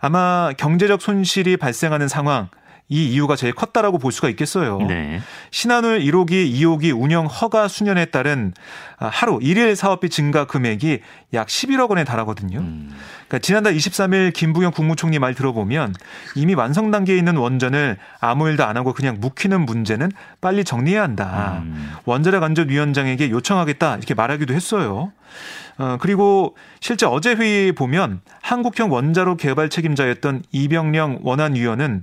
아마 0.00 0.52
경제적 0.56 1.00
손실이 1.02 1.56
발생하는 1.56 2.08
상황 2.08 2.48
이 2.92 3.06
이유가 3.06 3.36
제일 3.36 3.54
컸다라고 3.54 3.98
볼 3.98 4.12
수가 4.12 4.28
있겠어요. 4.28 4.78
네. 4.82 5.22
신한울 5.50 6.00
1호기, 6.00 6.52
2호기 6.52 6.92
운영 6.94 7.24
허가 7.24 7.66
수년에 7.66 8.04
따른 8.06 8.52
하루 8.98 9.38
1일 9.38 9.74
사업비 9.74 10.10
증가 10.10 10.44
금액이 10.44 11.00
약 11.32 11.46
11억 11.46 11.88
원에 11.88 12.04
달하거든요. 12.04 12.58
음. 12.58 12.90
그러니까 13.28 13.38
지난달 13.38 13.74
23일 13.74 14.34
김부영 14.34 14.72
국무총리 14.72 15.18
말 15.18 15.34
들어보면 15.34 15.94
이미 16.34 16.52
완성 16.52 16.90
단계에 16.90 17.16
있는 17.16 17.38
원전을 17.38 17.96
아무 18.20 18.50
일도 18.50 18.66
안 18.66 18.76
하고 18.76 18.92
그냥 18.92 19.16
묵히는 19.20 19.64
문제는 19.64 20.12
빨리 20.42 20.62
정리해야 20.62 21.02
한다. 21.02 21.62
음. 21.64 21.92
원자력 22.04 22.42
안전위원장에게 22.42 23.30
요청하겠다 23.30 23.96
이렇게 23.96 24.12
말하기도 24.12 24.52
했어요. 24.52 25.12
어, 25.78 25.96
그리고 25.98 26.54
실제 26.80 27.06
어제 27.06 27.34
회의 27.34 27.72
보면 27.72 28.20
한국형 28.42 28.92
원자로 28.92 29.38
개발 29.38 29.70
책임자였던 29.70 30.42
이병령 30.52 31.20
원안위원은 31.22 32.02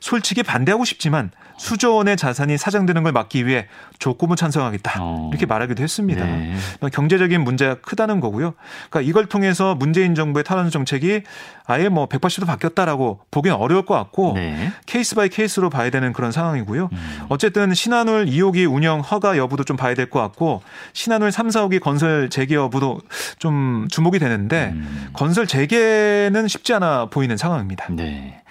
솔직히 0.00 0.42
반대하고 0.42 0.84
싶지만 0.84 1.30
수조 1.58 1.96
원의 1.96 2.16
자산이 2.16 2.56
사장되는 2.56 3.02
걸 3.02 3.12
막기 3.12 3.44
위해 3.46 3.66
조건부 3.98 4.36
찬성하겠다 4.36 4.94
어. 5.00 5.28
이렇게 5.32 5.44
말하기도 5.44 5.82
했습니다. 5.82 6.24
네. 6.24 6.54
경제적인 6.92 7.42
문제가 7.42 7.74
크다는 7.80 8.20
거고요. 8.20 8.54
그러니까 8.88 9.08
이걸 9.08 9.26
통해서 9.26 9.74
문재인 9.74 10.14
정부의 10.14 10.44
탈원전 10.44 10.70
정책이 10.70 11.22
아예 11.66 11.88
뭐 11.88 12.06
180도 12.08 12.46
바뀌었다라고 12.46 13.20
보기는 13.32 13.56
어려울 13.56 13.84
것 13.84 13.94
같고 13.94 14.34
네. 14.36 14.72
case 14.86 15.16
by 15.16 15.28
case로 15.28 15.68
봐야 15.68 15.90
되는 15.90 16.12
그런 16.12 16.30
상황이고요. 16.30 16.88
음. 16.92 17.20
어쨌든 17.28 17.74
신한울 17.74 18.26
2호기 18.26 18.72
운영 18.72 19.00
허가 19.00 19.36
여부도 19.36 19.64
좀 19.64 19.76
봐야 19.76 19.94
될 19.94 20.08
것 20.08 20.20
같고 20.20 20.62
신한울 20.92 21.32
3, 21.32 21.48
4호기 21.48 21.80
건설 21.80 22.30
재개 22.30 22.54
여부도 22.54 23.00
좀 23.38 23.88
주목이 23.90 24.18
되는데 24.20 24.70
음. 24.74 25.08
건설 25.12 25.46
재개는 25.46 26.46
쉽지 26.48 26.72
않아 26.74 27.06
보이는 27.06 27.36
상황입니다. 27.36 27.86
네. 27.90 28.42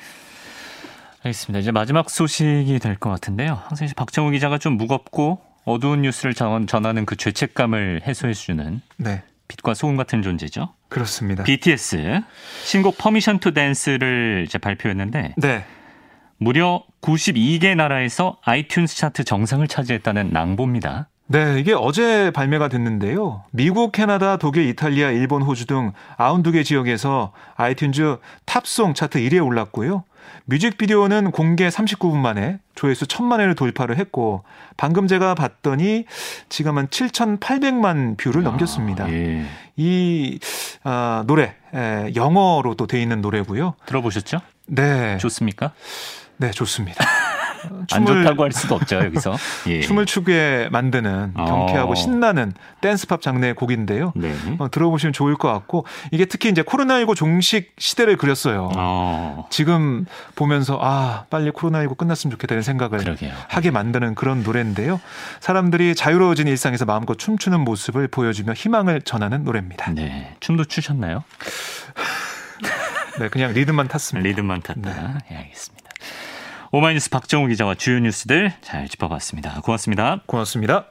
알겠습니다. 1.27 1.59
이제 1.59 1.71
마지막 1.71 2.09
소식이 2.09 2.79
될 2.79 2.97
것 2.97 3.09
같은데요. 3.09 3.61
항상 3.67 3.87
박정호 3.95 4.31
기자가 4.31 4.57
좀 4.57 4.73
무겁고 4.73 5.39
어두운 5.65 6.01
뉴스를 6.01 6.33
전하는 6.33 7.05
그 7.05 7.15
죄책감을 7.15 8.01
해소해주는 8.07 8.81
네. 8.97 9.23
빛과 9.47 9.73
소금 9.73 9.97
같은 9.97 10.21
존재죠. 10.21 10.73
그렇습니다. 10.89 11.43
BTS 11.43 12.21
신곡 12.63 12.97
Permission 12.97 13.39
to 13.39 13.53
Dance를 13.53 14.45
이제 14.47 14.57
발표했는데 14.57 15.35
네. 15.37 15.65
무려 16.37 16.83
92개 17.01 17.75
나라에서 17.75 18.37
아이튠스 18.45 18.97
차트 18.97 19.23
정상을 19.23 19.67
차지했다는 19.67 20.29
낭보입니다. 20.31 21.09
네, 21.29 21.59
이게 21.59 21.73
어제 21.73 22.31
발매가 22.31 22.69
됐는데요. 22.69 23.43
미국, 23.51 23.91
캐나다, 23.91 24.37
독일, 24.37 24.67
이탈리아, 24.69 25.11
일본, 25.11 25.41
호주 25.41 25.65
등 25.67 25.91
92개 26.17 26.63
지역에서 26.63 27.33
아이튠즈 27.57 28.19
top 28.45 28.66
song 28.66 28.93
차트 28.93 29.19
1위에 29.19 29.45
올랐고요. 29.45 30.05
뮤직비디오는 30.45 31.31
공개 31.31 31.67
39분 31.67 32.15
만에 32.15 32.59
조회수 32.75 33.05
1000만 33.05 33.39
회를 33.41 33.55
돌파를 33.55 33.97
했고 33.97 34.43
방금 34.77 35.07
제가 35.07 35.35
봤더니 35.35 36.05
지금 36.47 36.77
한 36.77 36.87
7,800만 36.87 38.15
view를 38.17 38.41
아, 38.41 38.43
넘겼습니다. 38.45 39.09
예. 39.11 39.45
이 39.75 40.39
아, 40.83 41.23
노래 41.27 41.55
에, 41.73 42.13
영어로 42.15 42.75
또 42.75 42.87
돼 42.87 43.01
있는 43.01 43.19
노래고요. 43.21 43.73
들어보셨죠? 43.85 44.39
네. 44.67 45.17
좋습니까? 45.17 45.71
네, 46.37 46.51
좋습니다. 46.51 47.03
안 47.93 48.05
좋다고 48.05 48.43
할 48.43 48.51
수도 48.51 48.75
없죠 48.75 48.97
여기서 48.97 49.35
예. 49.67 49.81
춤을 49.81 50.05
추게 50.05 50.69
만드는 50.71 51.33
경쾌하고 51.35 51.91
어. 51.91 51.95
신나는 51.95 52.53
댄스팝 52.81 53.21
장르의 53.21 53.55
곡인데요. 53.55 54.13
네. 54.15 54.33
어, 54.59 54.69
들어보시면 54.69 55.13
좋을 55.13 55.35
것 55.35 55.51
같고 55.51 55.85
이게 56.11 56.25
특히 56.25 56.49
이제 56.49 56.61
코로나19 56.61 57.15
종식 57.15 57.73
시대를 57.77 58.17
그렸어요. 58.17 58.69
어. 58.75 59.47
지금 59.49 60.05
보면서 60.35 60.79
아 60.81 61.25
빨리 61.29 61.51
코로나19 61.51 61.97
끝났으면 61.97 62.31
좋겠다는 62.31 62.63
생각을 62.63 62.99
그러게요. 62.99 63.33
하게 63.47 63.71
만드는 63.71 64.15
그런 64.15 64.43
노래인데요. 64.43 64.99
사람들이 65.39 65.95
자유로워진 65.95 66.47
일상에서 66.47 66.85
마음껏 66.85 67.17
춤추는 67.17 67.59
모습을 67.61 68.07
보여주며 68.07 68.53
희망을 68.53 69.01
전하는 69.01 69.43
노래입니다. 69.43 69.91
네, 69.91 70.35
춤도 70.39 70.65
추셨나요? 70.65 71.23
네, 73.19 73.29
그냥 73.29 73.53
리듬만 73.53 73.87
탔습니다. 73.87 74.27
리듬만 74.27 74.61
탔다. 74.61 74.81
네. 74.81 75.13
예, 75.31 75.35
알겠습니다. 75.37 75.86
오마이뉴스 76.71 77.09
박정우 77.09 77.47
기자와 77.47 77.75
주요 77.75 77.99
뉴스들 77.99 78.51
잘 78.61 78.89
짚어봤습니다. 78.89 79.61
고맙습니다. 79.61 80.21
고맙습니다. 80.25 80.87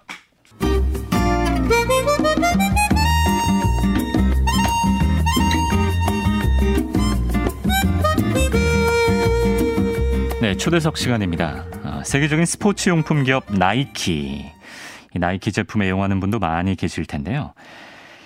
네, 10.41 10.57
초대석 10.57 10.97
시간입니다. 10.97 11.65
어, 11.83 12.03
세계적인 12.05 12.47
스포츠 12.47 12.89
용품 12.89 13.25
기업 13.25 13.45
나이키. 13.53 14.47
이 15.15 15.19
나이키 15.19 15.53
제품에 15.53 15.89
이용하는 15.89 16.21
분도 16.21 16.39
많이 16.39 16.75
계실 16.75 17.05
텐데요. 17.05 17.53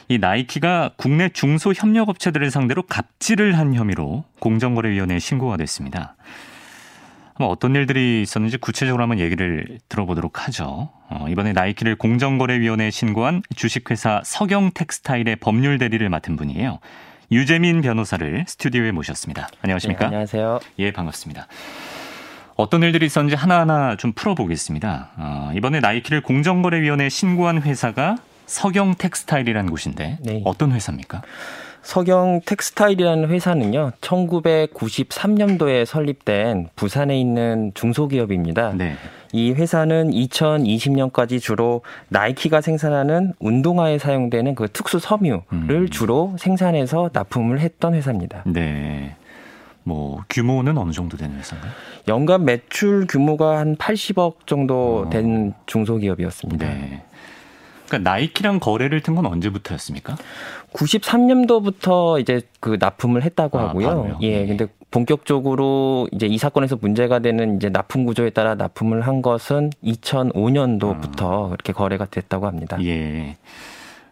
이 0.08 0.18
나이키가 0.18 0.92
국내 0.96 1.28
중소 1.28 1.72
협력업체들을 1.72 2.50
상대로 2.50 2.82
갑질을 2.82 3.56
한 3.58 3.74
혐의로 3.74 4.24
공정거래위원회에 4.40 5.18
신고가 5.18 5.56
됐습니다. 5.56 6.14
어떤 7.48 7.74
일들이 7.74 8.22
있었는지 8.22 8.58
구체적으로 8.58 9.02
한번 9.02 9.18
얘기를 9.18 9.78
들어보도록 9.88 10.46
하죠. 10.46 10.90
어, 11.08 11.26
이번에 11.28 11.52
나이키를 11.52 11.96
공정거래위원회에 11.96 12.90
신고한 12.90 13.42
주식회사 13.54 14.22
석영텍스타일의 14.24 15.36
법률 15.36 15.78
대리를 15.78 16.08
맡은 16.08 16.36
분이에요. 16.36 16.78
유재민 17.32 17.80
변호사를 17.80 18.44
스튜디오에 18.48 18.92
모셨습니다. 18.92 19.48
안녕하십니까? 19.62 20.00
네, 20.00 20.06
안녕하세요. 20.06 20.60
예, 20.80 20.92
반갑습니다. 20.92 21.46
어떤 22.56 22.82
일들이 22.82 23.06
있었는지 23.06 23.36
하나하나 23.36 23.96
좀 23.96 24.12
풀어보겠습니다. 24.12 25.10
어, 25.16 25.50
이번에 25.54 25.80
나이키를 25.80 26.22
공정거래위원회에 26.22 27.08
신고한 27.08 27.62
회사가 27.62 28.16
석영텍스타일이라는 28.46 29.70
곳인데 29.70 30.18
네. 30.20 30.42
어떤 30.44 30.72
회사입니까? 30.72 31.22
서경 31.82 32.42
텍스타일이라는 32.44 33.28
회사는요, 33.28 33.92
1993년도에 34.00 35.84
설립된 35.84 36.68
부산에 36.76 37.18
있는 37.18 37.72
중소기업입니다. 37.74 38.74
네. 38.76 38.96
이 39.32 39.52
회사는 39.52 40.10
2020년까지 40.10 41.40
주로 41.40 41.82
나이키가 42.08 42.60
생산하는 42.60 43.32
운동화에 43.38 43.98
사용되는 43.98 44.54
그 44.54 44.68
특수 44.72 44.98
섬유를 44.98 45.42
음. 45.52 45.88
주로 45.90 46.34
생산해서 46.38 47.10
납품을 47.12 47.60
했던 47.60 47.94
회사입니다. 47.94 48.42
네. 48.46 49.16
뭐 49.82 50.22
규모는 50.28 50.76
어느 50.76 50.92
정도 50.92 51.16
되는 51.16 51.36
회사인가요? 51.38 51.72
연간 52.08 52.44
매출 52.44 53.06
규모가 53.08 53.58
한 53.58 53.76
80억 53.76 54.46
정도 54.46 55.04
어. 55.06 55.10
된 55.10 55.54
중소기업이었습니다. 55.66 56.66
네. 56.66 57.02
그러니까 57.90 58.10
나이키랑 58.10 58.60
거래를 58.60 59.00
튼 59.02 59.10
건 59.14 59.26
언제부터였습니까? 59.26 60.16
93년도부터 60.72 62.20
이제 62.20 62.42
그 62.60 62.76
납품을 62.78 63.22
했다고 63.24 63.58
아, 63.58 63.68
하고요. 63.68 63.86
바로요? 63.88 64.18
예, 64.22 64.40
네. 64.42 64.46
근데 64.46 64.66
본격적으로 64.92 66.08
이제 66.12 66.26
이 66.26 66.38
사건에서 66.38 66.76
문제가 66.80 67.18
되는 67.18 67.56
이제 67.56 67.68
납품 67.68 68.06
구조에 68.06 68.30
따라 68.30 68.54
납품을 68.54 69.02
한 69.02 69.20
것은 69.22 69.70
2005년도부터 69.82 71.46
아. 71.46 71.48
그렇게 71.48 71.72
거래가 71.72 72.06
됐다고 72.06 72.46
합니다. 72.46 72.76
예. 72.82 73.36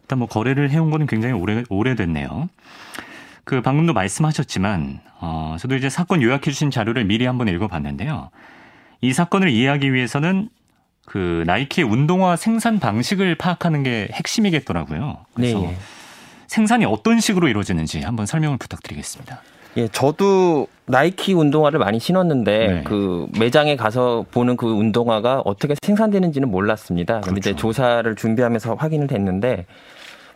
일단 0.02 0.18
뭐 0.18 0.26
거래를 0.28 0.70
해온 0.70 0.90
거는 0.90 1.06
굉장히 1.06 1.34
오래 1.34 1.62
오래됐네요. 1.68 2.48
그 3.44 3.62
방금도 3.62 3.92
말씀하셨지만 3.92 5.00
어 5.20 5.56
저도 5.58 5.76
이제 5.76 5.88
사건 5.88 6.22
요약해 6.22 6.50
주신 6.50 6.70
자료를 6.70 7.04
미리 7.04 7.24
한번 7.26 7.48
읽어봤는데요. 7.48 8.30
이 9.00 9.12
사건을 9.12 9.48
이해하기 9.50 9.92
위해서는 9.92 10.48
그 11.08 11.42
나이키의 11.46 11.88
운동화 11.88 12.36
생산 12.36 12.78
방식을 12.78 13.34
파악하는 13.36 13.82
게 13.82 14.08
핵심이겠더라고요. 14.12 15.16
그래서 15.32 15.58
네. 15.60 15.74
생산이 16.48 16.84
어떤 16.84 17.18
식으로 17.18 17.48
이루어지는지 17.48 18.02
한번 18.02 18.26
설명을 18.26 18.58
부탁드리겠습니다. 18.58 19.40
예, 19.78 19.88
저도 19.88 20.66
나이키 20.84 21.32
운동화를 21.32 21.78
많이 21.78 21.98
신었는데 21.98 22.66
네. 22.66 22.82
그 22.84 23.26
매장에 23.38 23.74
가서 23.76 24.26
보는 24.30 24.58
그 24.58 24.66
운동화가 24.66 25.40
어떻게 25.46 25.74
생산되는지는 25.80 26.50
몰랐습니다. 26.50 27.22
그런데 27.22 27.40
그렇죠. 27.40 27.50
이제 27.50 27.56
조사를 27.56 28.14
준비하면서 28.14 28.74
확인을 28.74 29.10
했는데 29.10 29.64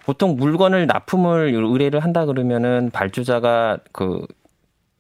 보통 0.07 0.37
물건을 0.37 0.87
납품을 0.87 1.53
의뢰를 1.53 2.01
한다 2.01 2.25
그러면은 2.25 2.89
발주자가 2.91 3.77
그 3.93 4.27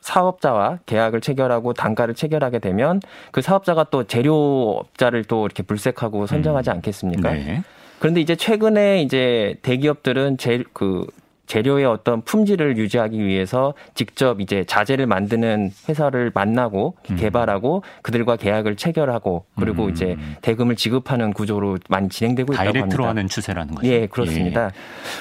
사업자와 0.02 0.80
계약을 0.84 1.20
체결하고 1.20 1.72
단가를 1.72 2.14
체결하게 2.14 2.58
되면 2.58 3.00
그 3.30 3.40
사업자가 3.40 3.84
또 3.84 4.04
재료업자를 4.04 5.24
또 5.24 5.46
이렇게 5.46 5.62
불색하고 5.62 6.26
선정하지 6.26 6.70
음. 6.70 6.74
않겠습니까? 6.76 7.32
네. 7.32 7.62
그런데 7.98 8.20
이제 8.20 8.34
최근에 8.34 9.02
이제 9.02 9.54
대기업들은 9.62 10.36
제, 10.36 10.64
그 10.72 11.06
재료의 11.46 11.84
어떤 11.84 12.22
품질을 12.22 12.78
유지하기 12.78 13.24
위해서 13.24 13.74
직접 13.94 14.40
이제 14.40 14.64
자재를 14.64 15.06
만드는 15.06 15.70
회사를 15.88 16.32
만나고 16.34 16.96
음. 17.10 17.16
개발하고 17.16 17.84
그들과 18.02 18.36
계약을 18.36 18.76
체결하고 18.76 19.44
그리고 19.56 19.84
음. 19.84 19.90
이제 19.90 20.16
대금을 20.40 20.76
지급하는 20.76 21.32
구조로 21.32 21.78
많이 21.88 22.08
진행되고 22.08 22.54
있다고 22.54 22.66
합니다. 22.66 22.80
다이렉트로 22.80 23.06
하는 23.06 23.28
추세라는 23.28 23.74
거죠. 23.74 23.88
예, 23.88 24.06
그렇습니다. 24.06 24.66
예. 24.66 24.70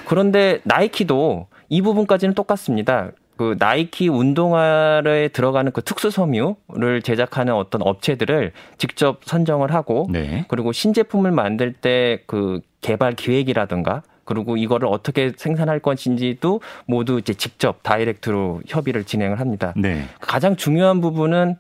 그런데 0.05 0.61
나이키도 0.63 1.47
이 1.69 1.81
부분까지는 1.81 2.33
똑같습니다. 2.33 3.11
그 3.41 3.55
나이키 3.57 4.07
운동화에 4.07 5.29
들어가는 5.29 5.71
그 5.71 5.81
특수 5.81 6.11
섬유를 6.11 7.01
제작하는 7.03 7.55
어떤 7.55 7.81
업체들을 7.81 8.51
직접 8.77 9.21
선정을 9.25 9.73
하고 9.73 10.07
네. 10.11 10.45
그리고 10.47 10.71
신제품을 10.71 11.31
만들 11.31 11.73
때 11.73 12.21
그 12.27 12.61
개발 12.81 13.13
기획이라든가 13.13 14.03
그리고 14.23 14.57
이거를 14.57 14.87
어떻게 14.87 15.33
생산할 15.35 15.79
것인지도 15.79 16.61
모두 16.85 17.19
이제 17.19 17.33
직접 17.33 17.83
다이렉트로 17.83 18.61
협의를 18.67 19.03
진행을 19.03 19.39
합니다. 19.39 19.73
네. 19.75 20.03
가장 20.19 20.55
중요한 20.55 21.01
부분은 21.01 21.57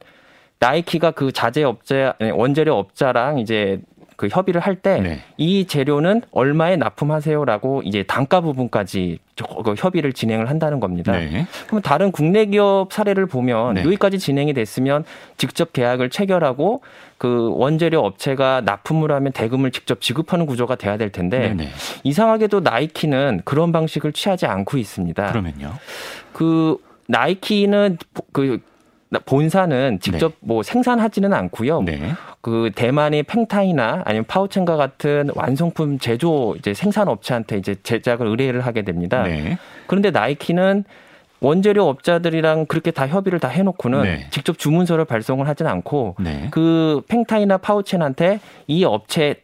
나이키가 0.59 1.11
그 1.11 1.31
자재 1.31 1.63
업체 1.63 2.13
원재료 2.33 2.75
업자랑 2.77 3.39
이제 3.39 3.81
그 4.21 4.27
협의를 4.29 4.61
할 4.61 4.75
때이 4.75 5.01
네. 5.01 5.63
재료는 5.65 6.21
얼마에 6.31 6.75
납품하세요라고 6.75 7.81
이제 7.83 8.03
단가 8.03 8.39
부분까지 8.39 9.17
그 9.65 9.73
협의를 9.75 10.13
진행을 10.13 10.47
한다는 10.47 10.79
겁니다. 10.79 11.13
네. 11.13 11.47
그럼 11.65 11.81
다른 11.81 12.11
국내 12.11 12.45
기업 12.45 12.93
사례를 12.93 13.25
보면 13.25 13.73
네. 13.73 13.83
여기까지 13.83 14.19
진행이 14.19 14.53
됐으면 14.53 15.05
직접 15.37 15.73
계약을 15.73 16.11
체결하고 16.11 16.83
그 17.17 17.49
원재료 17.55 18.05
업체가 18.05 18.61
납품을 18.63 19.11
하면 19.11 19.31
대금을 19.31 19.71
직접 19.71 20.01
지급하는 20.01 20.45
구조가 20.45 20.75
돼야 20.75 20.97
될 20.97 21.11
텐데 21.11 21.39
네네. 21.39 21.55
네. 21.55 21.69
이상하게도 22.03 22.59
나이키는 22.59 23.41
그런 23.43 23.71
방식을 23.71 24.13
취하지 24.13 24.45
않고 24.45 24.77
있습니다. 24.77 25.31
그러면요? 25.31 25.73
그 26.31 26.77
나이키는 27.07 27.97
그 28.33 28.59
본사는 29.25 29.99
직접 29.99 30.29
네. 30.29 30.37
뭐 30.41 30.61
생산하지는 30.61 31.33
않고요. 31.33 31.81
네. 31.81 32.13
그 32.41 32.71
대만의 32.73 33.23
팽타이나 33.23 34.01
아니면 34.03 34.25
파우첸과 34.27 34.75
같은 34.75 35.29
완성품 35.35 35.99
제조 35.99 36.55
이제 36.57 36.73
생산 36.73 37.07
업체한테 37.07 37.57
이제 37.57 37.75
제작을 37.83 38.27
의뢰를 38.27 38.61
하게 38.61 38.81
됩니다. 38.81 39.23
네. 39.23 39.57
그런데 39.87 40.09
나이키는 40.11 40.83
원재료 41.39 41.87
업자들이랑 41.87 42.65
그렇게 42.65 42.91
다 42.91 43.07
협의를 43.07 43.39
다 43.39 43.47
해놓고는 43.47 44.03
네. 44.03 44.27
직접 44.31 44.57
주문서를 44.57 45.05
발송을 45.05 45.47
하진 45.47 45.67
않고 45.67 46.15
네. 46.19 46.47
그 46.51 47.01
팽타이나 47.07 47.57
파우첸한테 47.57 48.39
이 48.67 48.85
업체 48.85 49.41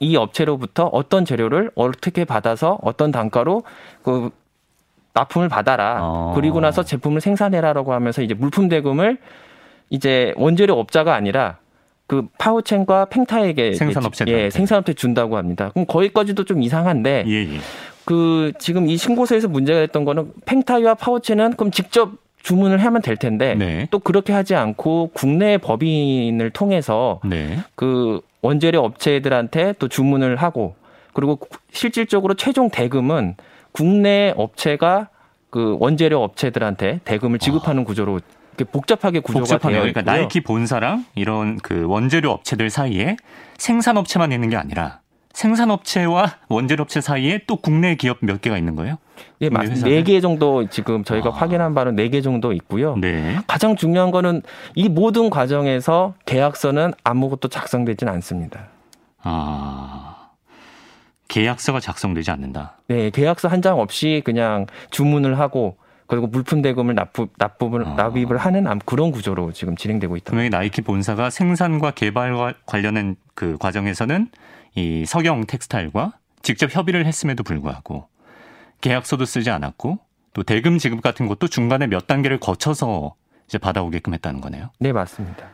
이 0.00 0.16
업체로부터 0.16 0.86
어떤 0.86 1.26
재료를 1.26 1.70
어떻게 1.74 2.24
받아서 2.24 2.78
어떤 2.82 3.10
단가로 3.10 3.64
그 4.02 4.30
납품을 5.12 5.50
받아라. 5.50 5.98
어. 6.00 6.32
그리고 6.34 6.60
나서 6.60 6.82
제품을 6.82 7.20
생산해라라고 7.20 7.92
하면서 7.92 8.22
이제 8.22 8.32
물품 8.32 8.68
대금을 8.68 9.18
이제 9.90 10.32
원재료 10.36 10.78
업자가 10.78 11.14
아니라 11.14 11.58
그 12.08 12.26
파워첸과 12.38 13.04
팽타에게 13.04 13.74
생산업체 13.74 14.24
예, 14.28 14.50
생산업체 14.50 14.94
준다고 14.94 15.36
합니다. 15.36 15.70
그럼 15.74 15.86
거기까지도 15.86 16.44
좀 16.44 16.62
이상한데 16.62 17.24
예, 17.28 17.32
예. 17.32 17.58
그 18.06 18.52
지금 18.58 18.88
이 18.88 18.96
신고서에서 18.96 19.46
문제가 19.48 19.80
됐던 19.80 20.06
거는 20.06 20.32
팽타이와 20.46 20.94
파워첸은 20.94 21.52
그럼 21.52 21.70
직접 21.70 22.12
주문을 22.42 22.78
하면 22.78 23.02
될 23.02 23.16
텐데 23.18 23.54
네. 23.54 23.86
또 23.90 23.98
그렇게 23.98 24.32
하지 24.32 24.54
않고 24.54 25.10
국내 25.12 25.58
법인을 25.58 26.48
통해서 26.50 27.20
네. 27.24 27.58
그 27.74 28.22
원재료 28.40 28.82
업체들한테 28.82 29.74
또 29.78 29.88
주문을 29.88 30.36
하고 30.36 30.76
그리고 31.12 31.38
실질적으로 31.72 32.34
최종 32.34 32.70
대금은 32.70 33.34
국내 33.72 34.32
업체가 34.34 35.08
그 35.50 35.76
원재료 35.78 36.22
업체들한테 36.22 37.00
대금을 37.04 37.38
지급하는 37.38 37.84
구조로 37.84 38.12
이렇게 38.12 38.37
복잡하게 38.64 39.20
구조가 39.20 39.40
복잡하네요. 39.40 39.76
되어 39.82 39.92
그러니까 39.92 40.00
있고요. 40.00 40.14
나이키 40.14 40.40
본사랑 40.42 41.04
이런 41.14 41.56
그 41.58 41.84
원재료 41.86 42.30
업체들 42.30 42.70
사이에 42.70 43.16
생산업체만 43.58 44.32
있는 44.32 44.50
게 44.50 44.56
아니라 44.56 45.00
생산업체와 45.32 46.36
원재료업체 46.48 47.00
사이에 47.00 47.42
또 47.46 47.56
국내 47.56 47.94
기업 47.94 48.18
몇 48.22 48.40
개가 48.40 48.58
있는 48.58 48.74
거예요? 48.74 48.98
예, 49.40 49.48
국내 49.48 49.58
맞습니다. 49.58 49.86
회사들? 49.86 49.94
네개 49.94 50.20
정도 50.20 50.68
지금 50.68 51.04
저희가 51.04 51.28
아. 51.28 51.32
확인한 51.32 51.74
바는 51.74 51.94
네개 51.94 52.22
정도 52.22 52.52
있고요. 52.52 52.96
네. 52.96 53.38
가장 53.46 53.76
중요한 53.76 54.10
거는 54.10 54.42
이 54.74 54.88
모든 54.88 55.30
과정에서 55.30 56.14
계약서는 56.26 56.92
아무것도 57.04 57.48
작성되지는 57.48 58.12
않습니다. 58.14 58.66
아. 59.22 60.16
계약서가 61.28 61.78
작성되지 61.80 62.30
않는다. 62.32 62.78
네, 62.88 63.10
계약서 63.10 63.48
한 63.48 63.60
장 63.62 63.78
없이 63.78 64.22
그냥 64.24 64.66
주문을 64.90 65.38
하고 65.38 65.76
그리고 66.08 66.26
물품 66.26 66.62
대금을 66.62 66.94
납부, 66.94 67.28
납부를, 67.36 67.86
아. 67.86 67.94
납입을 67.94 68.38
하는 68.38 68.66
암- 68.66 68.78
그런 68.80 69.12
구조로 69.12 69.52
지금 69.52 69.76
진행되고 69.76 70.16
있다. 70.16 70.30
분명히 70.30 70.48
나이키 70.48 70.80
본사가 70.80 71.28
생산과 71.30 71.92
개발과 71.92 72.54
관련된 72.66 73.16
그 73.34 73.56
과정에서는 73.58 74.28
이 74.74 75.04
석영 75.06 75.44
텍스타일과 75.46 76.14
직접 76.42 76.74
협의를 76.74 77.04
했음에도 77.04 77.42
불구하고 77.42 78.08
계약서도 78.80 79.26
쓰지 79.26 79.50
않았고 79.50 79.98
또 80.32 80.42
대금 80.42 80.78
지급 80.78 81.02
같은 81.02 81.26
것도 81.26 81.46
중간에 81.48 81.86
몇 81.86 82.06
단계를 82.06 82.40
거쳐서 82.40 83.14
이제 83.46 83.58
받아오게끔 83.58 84.14
했다는 84.14 84.40
거네요. 84.40 84.70
네, 84.78 84.92
맞습니다. 84.92 85.46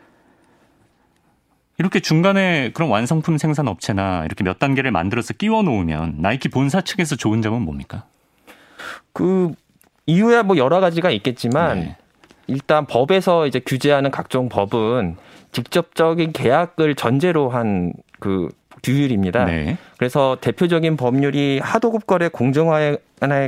이렇게 1.78 1.98
중간에 1.98 2.70
그런 2.72 2.90
완성품 2.90 3.38
생산 3.38 3.66
업체나 3.66 4.24
이렇게 4.24 4.44
몇 4.44 4.60
단계를 4.60 4.92
만들어서 4.92 5.34
끼워 5.34 5.62
놓으면 5.62 6.16
나이키 6.18 6.48
본사 6.48 6.80
측에서 6.80 7.16
좋은 7.16 7.42
점은 7.42 7.62
뭡니까? 7.62 8.04
그 9.12 9.52
이유야 10.06 10.42
뭐 10.42 10.56
여러 10.56 10.80
가지가 10.80 11.10
있겠지만 11.10 11.80
네. 11.80 11.96
일단 12.46 12.86
법에서 12.86 13.46
이제 13.46 13.60
규제하는 13.64 14.10
각종 14.10 14.48
법은 14.48 15.16
직접적인 15.52 16.32
계약을 16.32 16.94
전제로 16.94 17.48
한그 17.48 18.48
규율입니다. 18.82 19.44
네. 19.46 19.78
그래서 19.96 20.36
대표적인 20.40 20.96
법률이 20.98 21.60
하도급 21.62 22.06
거래 22.06 22.28
공정화에 22.28 22.98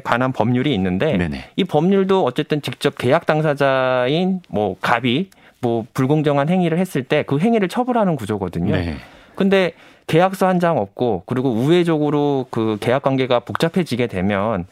관한 0.03 0.33
법률이 0.33 0.73
있는데 0.75 1.19
네네. 1.19 1.51
이 1.57 1.65
법률도 1.65 2.25
어쨌든 2.25 2.63
직접 2.63 2.97
계약 2.97 3.27
당사자인 3.27 4.41
뭐 4.49 4.77
갑이 4.81 5.29
뭐 5.61 5.85
불공정한 5.93 6.49
행위를 6.49 6.79
했을 6.79 7.03
때 7.03 7.23
그 7.25 7.39
행위를 7.39 7.69
처벌하는 7.69 8.17
구조거든요. 8.17 8.75
네. 8.75 8.97
근데 9.35 9.73
계약서 10.07 10.47
한 10.47 10.61
장 10.61 10.79
없고 10.79 11.25
그리고 11.27 11.51
우회적으로 11.51 12.47
그 12.51 12.79
계약 12.81 13.03
관계가 13.03 13.41
복잡해지게 13.41 14.07
되면 14.07 14.67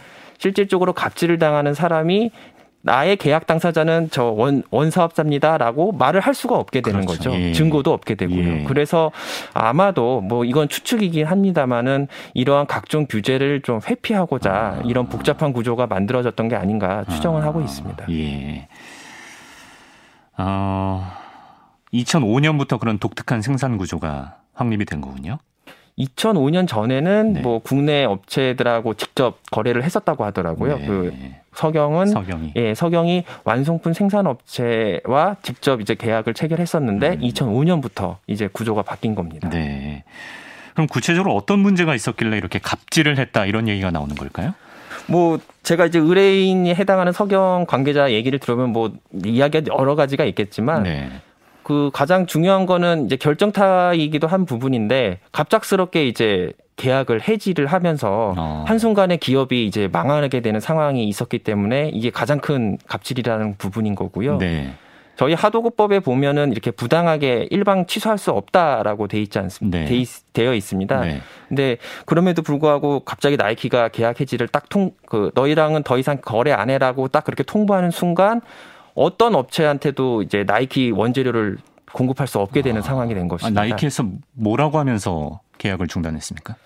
실질적으로 0.44 0.92
갑질을 0.92 1.38
당하는 1.38 1.72
사람이 1.72 2.30
나의 2.82 3.16
계약 3.16 3.46
당사자는 3.46 4.08
저 4.10 4.24
원, 4.24 4.62
원사업자입니다라고 4.70 5.92
말을 5.92 6.20
할 6.20 6.34
수가 6.34 6.54
없게 6.56 6.82
되는 6.82 7.06
그렇죠. 7.06 7.30
거죠. 7.30 7.40
예. 7.40 7.52
증거도 7.54 7.90
없게 7.94 8.14
되고요. 8.14 8.46
예. 8.46 8.64
그래서 8.64 9.10
아마도 9.54 10.20
뭐 10.20 10.44
이건 10.44 10.68
추측이긴 10.68 11.24
합니다만은 11.24 12.08
이러한 12.34 12.66
각종 12.66 13.06
규제를 13.06 13.62
좀 13.62 13.80
회피하고자 13.88 14.52
아. 14.52 14.82
이런 14.84 15.08
복잡한 15.08 15.54
구조가 15.54 15.86
만들어졌던 15.86 16.48
게 16.48 16.56
아닌가 16.56 17.06
추정을 17.08 17.40
아, 17.40 17.46
하고 17.46 17.62
있습니다. 17.62 18.04
예. 18.10 18.68
어, 20.36 21.10
2005년부터 21.94 22.78
그런 22.78 22.98
독특한 22.98 23.40
생산 23.40 23.78
구조가 23.78 24.36
확립이 24.52 24.84
된 24.84 25.00
거군요. 25.00 25.38
2005년 25.98 26.66
전에는 26.66 27.32
네. 27.34 27.40
뭐 27.40 27.60
국내 27.60 28.04
업체들하고 28.04 28.94
직접 28.94 29.38
거래를 29.50 29.84
했었다고 29.84 30.24
하더라고요. 30.24 30.78
네. 30.78 30.86
그 30.86 31.12
서경은 31.54 32.06
석영이. 32.06 32.52
예, 32.56 32.74
서경이 32.74 33.24
완성품 33.44 33.92
생산 33.92 34.26
업체와 34.26 35.36
직접 35.42 35.80
이제 35.80 35.94
계약을 35.94 36.34
체결했었는데 36.34 37.10
음. 37.10 37.20
2005년부터 37.20 38.16
이제 38.26 38.48
구조가 38.52 38.82
바뀐 38.82 39.14
겁니다. 39.14 39.48
네. 39.50 40.02
그럼 40.72 40.88
구체적으로 40.88 41.34
어떤 41.36 41.60
문제가 41.60 41.94
있었길래 41.94 42.36
이렇게 42.36 42.58
갑질을 42.58 43.18
했다 43.18 43.46
이런 43.46 43.68
얘기가 43.68 43.92
나오는 43.92 44.14
걸까요? 44.16 44.54
뭐 45.06 45.38
제가 45.62 45.86
이제 45.86 45.98
의뢰인이 45.98 46.74
해당하는 46.74 47.12
서경 47.12 47.66
관계자 47.68 48.10
얘기를 48.10 48.38
들으면 48.40 48.70
뭐 48.70 48.92
이야기가 49.24 49.72
여러 49.78 49.94
가지가 49.94 50.24
있겠지만 50.24 50.82
네. 50.82 51.10
그 51.64 51.90
가장 51.92 52.26
중요한 52.26 52.66
거는 52.66 53.06
이제 53.06 53.16
결정타이기도 53.16 54.26
한 54.26 54.44
부분인데 54.44 55.18
갑작스럽게 55.32 56.06
이제 56.06 56.52
계약을 56.76 57.26
해지를 57.28 57.66
하면서 57.66 58.34
어. 58.36 58.64
한순간에 58.66 59.16
기업이 59.16 59.66
이제 59.66 59.88
망하게 59.90 60.40
되는 60.40 60.60
상황이 60.60 61.08
있었기 61.08 61.38
때문에 61.40 61.90
이게 61.92 62.10
가장 62.10 62.38
큰 62.40 62.78
갑질이라는 62.86 63.56
부분인 63.58 63.94
거고요. 63.94 64.38
네. 64.38 64.74
저희 65.16 65.32
하도급법에 65.34 66.00
보면은 66.00 66.50
이렇게 66.50 66.72
부당하게 66.72 67.46
일방 67.52 67.86
취소할 67.86 68.18
수 68.18 68.32
없다라고 68.32 69.06
돼 69.06 69.20
있지 69.22 69.38
않습니까? 69.38 69.78
네. 69.78 69.84
돼 69.84 69.96
있, 69.96 70.08
되어 70.32 70.52
있습니다. 70.54 71.00
네. 71.02 71.20
근데 71.48 71.76
그럼에도 72.04 72.42
불구하고 72.42 73.00
갑자기 73.04 73.36
나이키가 73.36 73.88
계약 73.88 74.20
해지를 74.20 74.48
딱 74.48 74.68
통 74.68 74.90
그 75.06 75.30
너희랑은 75.36 75.84
더 75.84 75.98
이상 75.98 76.18
거래 76.20 76.50
안 76.50 76.68
해라고 76.68 77.06
딱 77.06 77.22
그렇게 77.22 77.44
통보하는 77.44 77.92
순간 77.92 78.40
어떤 78.94 79.34
업체한테도 79.34 80.22
이제 80.22 80.44
나이키 80.44 80.90
원재료를 80.90 81.58
공급할 81.92 82.26
수 82.26 82.38
없게 82.40 82.62
되는 82.62 82.82
상황이 82.82 83.14
된 83.14 83.26
아, 83.26 83.28
것입니다. 83.28 83.60
나이키에서 83.60 84.04
뭐라고 84.32 84.78
하면서 84.78 85.40
계약을 85.58 85.86
중단했습니까? 85.86 86.56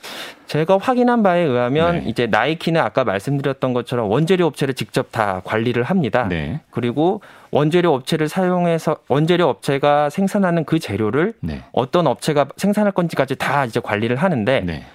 제가 0.47 0.79
확인한 0.79 1.23
바에 1.23 1.43
의하면 1.43 1.97
네. 1.97 2.05
이제 2.07 2.27
나이키는 2.27 2.81
아까 2.81 3.05
말씀드렸던 3.05 3.75
것처럼 3.75 4.11
원재료 4.11 4.47
업체를 4.47 4.75
직접 4.75 5.13
다 5.13 5.43
관리를 5.45 5.83
합니다. 5.83 6.27
네. 6.29 6.61
그리고 6.71 7.21
원재료 7.51 7.93
업체를 7.95 8.29
사용해서 8.29 8.97
원재료 9.09 9.47
업체가 9.47 10.09
생산하는 10.09 10.65
그 10.65 10.79
재료를 10.79 11.35
네. 11.41 11.63
어떤 11.73 12.07
업체가 12.07 12.49
생산할 12.57 12.93
건지까지 12.93 13.37
다 13.37 13.67
이제 13.67 13.81
관리를 13.81 14.17
하는데 14.17 14.61
네. 14.61 14.87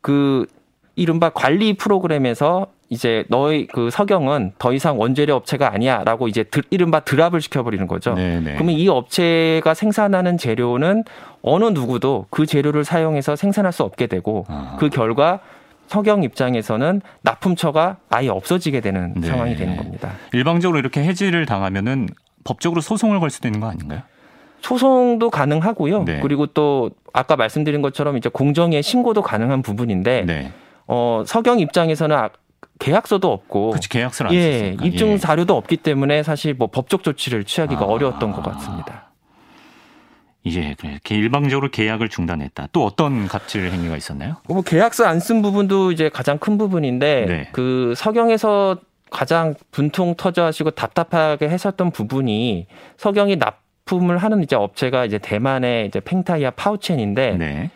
그 0.00 0.46
이른바 0.96 1.30
관리 1.30 1.74
프로그램에서 1.74 2.66
이제 2.92 3.24
너희 3.28 3.66
그 3.68 3.88
서경은 3.88 4.52
더 4.58 4.74
이상 4.74 5.00
원재료 5.00 5.34
업체가 5.36 5.72
아니야라고 5.72 6.28
이제 6.28 6.42
드, 6.42 6.60
이른바 6.68 7.00
드랍을 7.00 7.40
시켜버리는 7.40 7.86
거죠. 7.86 8.12
네. 8.12 8.38
네. 8.38 8.52
그러면 8.52 8.74
이 8.74 8.86
업체가 8.86 9.72
생산하는 9.72 10.36
재료는 10.36 11.04
어느 11.40 11.64
누구도 11.64 12.26
그 12.28 12.44
재료를 12.44 12.84
사용해서 12.84 13.34
생산할 13.34 13.72
수 13.72 13.82
없게 13.82 14.08
되고 14.08 14.44
아. 14.48 14.76
그 14.78 14.90
결과 14.90 15.40
서경 15.86 16.22
입장에서는 16.22 17.00
납품처가 17.22 17.96
아예 18.10 18.28
없어지게 18.28 18.80
되는 18.80 19.14
네. 19.16 19.26
상황이 19.26 19.56
되는 19.56 19.78
겁니다. 19.78 20.10
일방적으로 20.34 20.78
이렇게 20.78 21.02
해지를 21.02 21.46
당하면은 21.46 22.08
법적으로 22.44 22.82
소송을 22.82 23.20
걸 23.20 23.30
수도 23.30 23.48
있는 23.48 23.60
거 23.60 23.68
아닌가요? 23.68 24.00
소송도 24.60 25.30
가능하고요. 25.30 26.04
네. 26.04 26.20
그리고 26.20 26.44
또 26.44 26.90
아까 27.14 27.36
말씀드린 27.36 27.80
것처럼 27.80 28.18
이제 28.18 28.28
공정위에 28.28 28.82
신고도 28.82 29.22
가능한 29.22 29.62
부분인데 29.62 30.24
네. 30.26 30.52
어, 30.86 31.22
서경 31.26 31.58
입장에서는 31.58 32.14
아- 32.14 32.28
계약서도 32.78 33.30
없고 33.32 33.70
그렇지 33.70 33.88
계약서를 33.88 34.30
안 34.30 34.34
예, 34.36 34.52
썼으니까. 34.58 34.84
입증 34.86 35.08
예. 35.12 35.18
자료도 35.18 35.56
없기 35.56 35.76
때문에 35.78 36.22
사실 36.22 36.54
뭐 36.54 36.68
법적 36.68 37.04
조치를 37.04 37.44
취하기가 37.44 37.82
아. 37.82 37.86
어려웠던 37.86 38.32
것 38.32 38.42
같습니다. 38.42 39.10
이제 40.44 40.74
이렇게 40.82 41.14
일방적으로 41.14 41.70
계약을 41.70 42.08
중단했다. 42.08 42.68
또 42.72 42.84
어떤 42.84 43.28
갑질 43.28 43.70
행위가 43.70 43.96
있었나요? 43.96 44.36
뭐 44.48 44.62
계약서 44.62 45.04
안 45.06 45.20
쓴 45.20 45.40
부분도 45.40 45.92
이제 45.92 46.08
가장 46.08 46.38
큰 46.38 46.58
부분인데 46.58 47.24
네. 47.28 47.48
그 47.52 47.94
서경에서 47.96 48.78
가장 49.10 49.54
분통 49.70 50.14
터져하시고 50.16 50.72
답답하게 50.72 51.48
했었던 51.48 51.92
부분이 51.92 52.66
서경이 52.96 53.36
납품을 53.36 54.18
하는 54.18 54.42
이제 54.42 54.56
업체가 54.56 55.04
이제 55.04 55.18
대만의 55.18 55.86
이제 55.86 56.00
팽타이아 56.00 56.50
파우첸인데 56.52 57.36
네. 57.36 57.70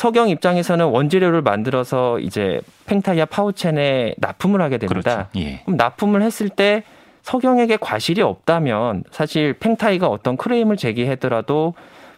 서경 0.00 0.30
입장에서는 0.30 0.86
원재료를 0.86 1.42
만들어서 1.42 2.20
이제 2.20 2.62
팽타이아 2.86 3.26
파우첸에 3.26 4.14
납품을 4.16 4.62
하게 4.62 4.78
됩니다. 4.78 5.28
그렇죠. 5.34 5.46
예. 5.46 5.60
그럼 5.66 5.76
납품을 5.76 6.22
했을 6.22 6.48
때 6.48 6.84
서경에게 7.20 7.76
과실이 7.76 8.22
없다면 8.22 9.04
사실 9.10 9.52
팽타이가 9.52 10.06
어떤 10.08 10.38
크레임을 10.38 10.78
제기하더라도 10.78 11.74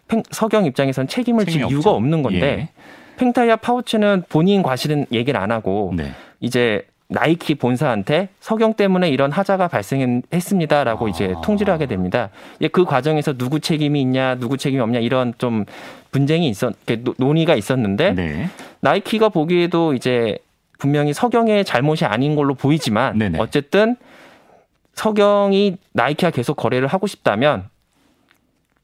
팽- 0.07 0.23
서경 0.31 0.63
입장에선 0.63 1.09
책임을 1.09 1.45
질 1.45 1.65
이유가. 1.65 1.91
없는 1.91 2.23
건데 2.23 2.39
예. 2.41 2.69
팽타이아 3.17 3.57
파우치는 3.57 4.23
본인 4.29 4.63
과실은 4.63 5.05
얘기를 5.11 5.37
안 5.37 5.51
하고 5.51 5.91
네. 5.93 6.13
이제 6.39 6.85
나이키 7.07 7.55
본사한테 7.55 8.29
석영 8.39 8.73
때문에 8.73 9.09
이런 9.09 9.31
하자가 9.31 9.67
발생했습니다라고 9.67 11.07
이제 11.09 11.33
아. 11.37 11.41
통지를 11.41 11.73
하게 11.73 11.85
됩니다. 11.85 12.29
예, 12.61 12.67
그 12.67 12.85
과정에서 12.85 13.33
누구 13.33 13.59
책임이 13.59 14.01
있냐, 14.01 14.35
누구 14.35 14.57
책임이 14.57 14.81
없냐 14.81 14.99
이런 14.99 15.33
좀 15.37 15.65
분쟁이 16.11 16.49
있었, 16.49 16.73
논의가 17.17 17.55
있었는데 17.55 18.13
네. 18.13 18.49
나이키가 18.79 19.29
보기에도 19.29 19.93
이제 19.93 20.37
분명히 20.79 21.13
석영의 21.13 21.65
잘못이 21.65 22.05
아닌 22.05 22.35
걸로 22.35 22.55
보이지만 22.55 23.17
네네. 23.17 23.39
어쨌든 23.39 23.95
석영이 24.95 25.77
나이키와 25.93 26.31
계속 26.31 26.55
거래를 26.55 26.87
하고 26.87 27.07
싶다면 27.07 27.65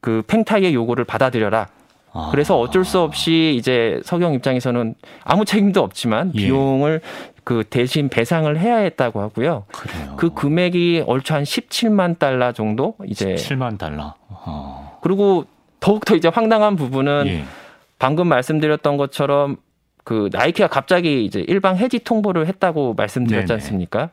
그 0.02 0.24
팽타이의 0.28 0.74
요구를 0.74 1.06
받아들여라. 1.06 1.68
아. 2.12 2.30
그래서 2.32 2.60
어쩔 2.60 2.86
수 2.86 3.00
없이 3.00 3.56
이제 3.58 4.02
석영 4.04 4.34
입장에서는 4.34 4.96
아무 5.24 5.46
책임도 5.46 5.82
없지만 5.82 6.32
예. 6.36 6.40
비용을 6.40 7.02
그 7.50 7.64
대신 7.68 8.10
배상을 8.10 8.60
해야 8.60 8.76
했다고 8.78 9.22
하고요. 9.22 9.66
그래요. 9.72 10.14
그 10.18 10.36
금액이 10.36 11.06
얼추 11.08 11.34
한 11.34 11.42
17만 11.42 12.20
달러 12.20 12.52
정도 12.52 12.94
이제 13.08 13.34
7만 13.34 13.80
달러. 13.80 14.14
어. 14.28 15.00
그리고 15.02 15.46
더욱더 15.80 16.16
이제 16.16 16.28
황당한 16.28 16.76
부분은 16.76 17.24
예. 17.26 17.44
방금 17.98 18.28
말씀드렸던 18.28 18.98
것처럼 18.98 19.58
그 20.04 20.30
나이키가 20.32 20.68
갑자기 20.68 21.26
이제 21.26 21.44
일방 21.48 21.78
해지 21.78 21.98
통보를 21.98 22.46
했다고 22.46 22.94
말씀드렸지 22.94 23.48
네네. 23.48 23.54
않습니까? 23.56 24.12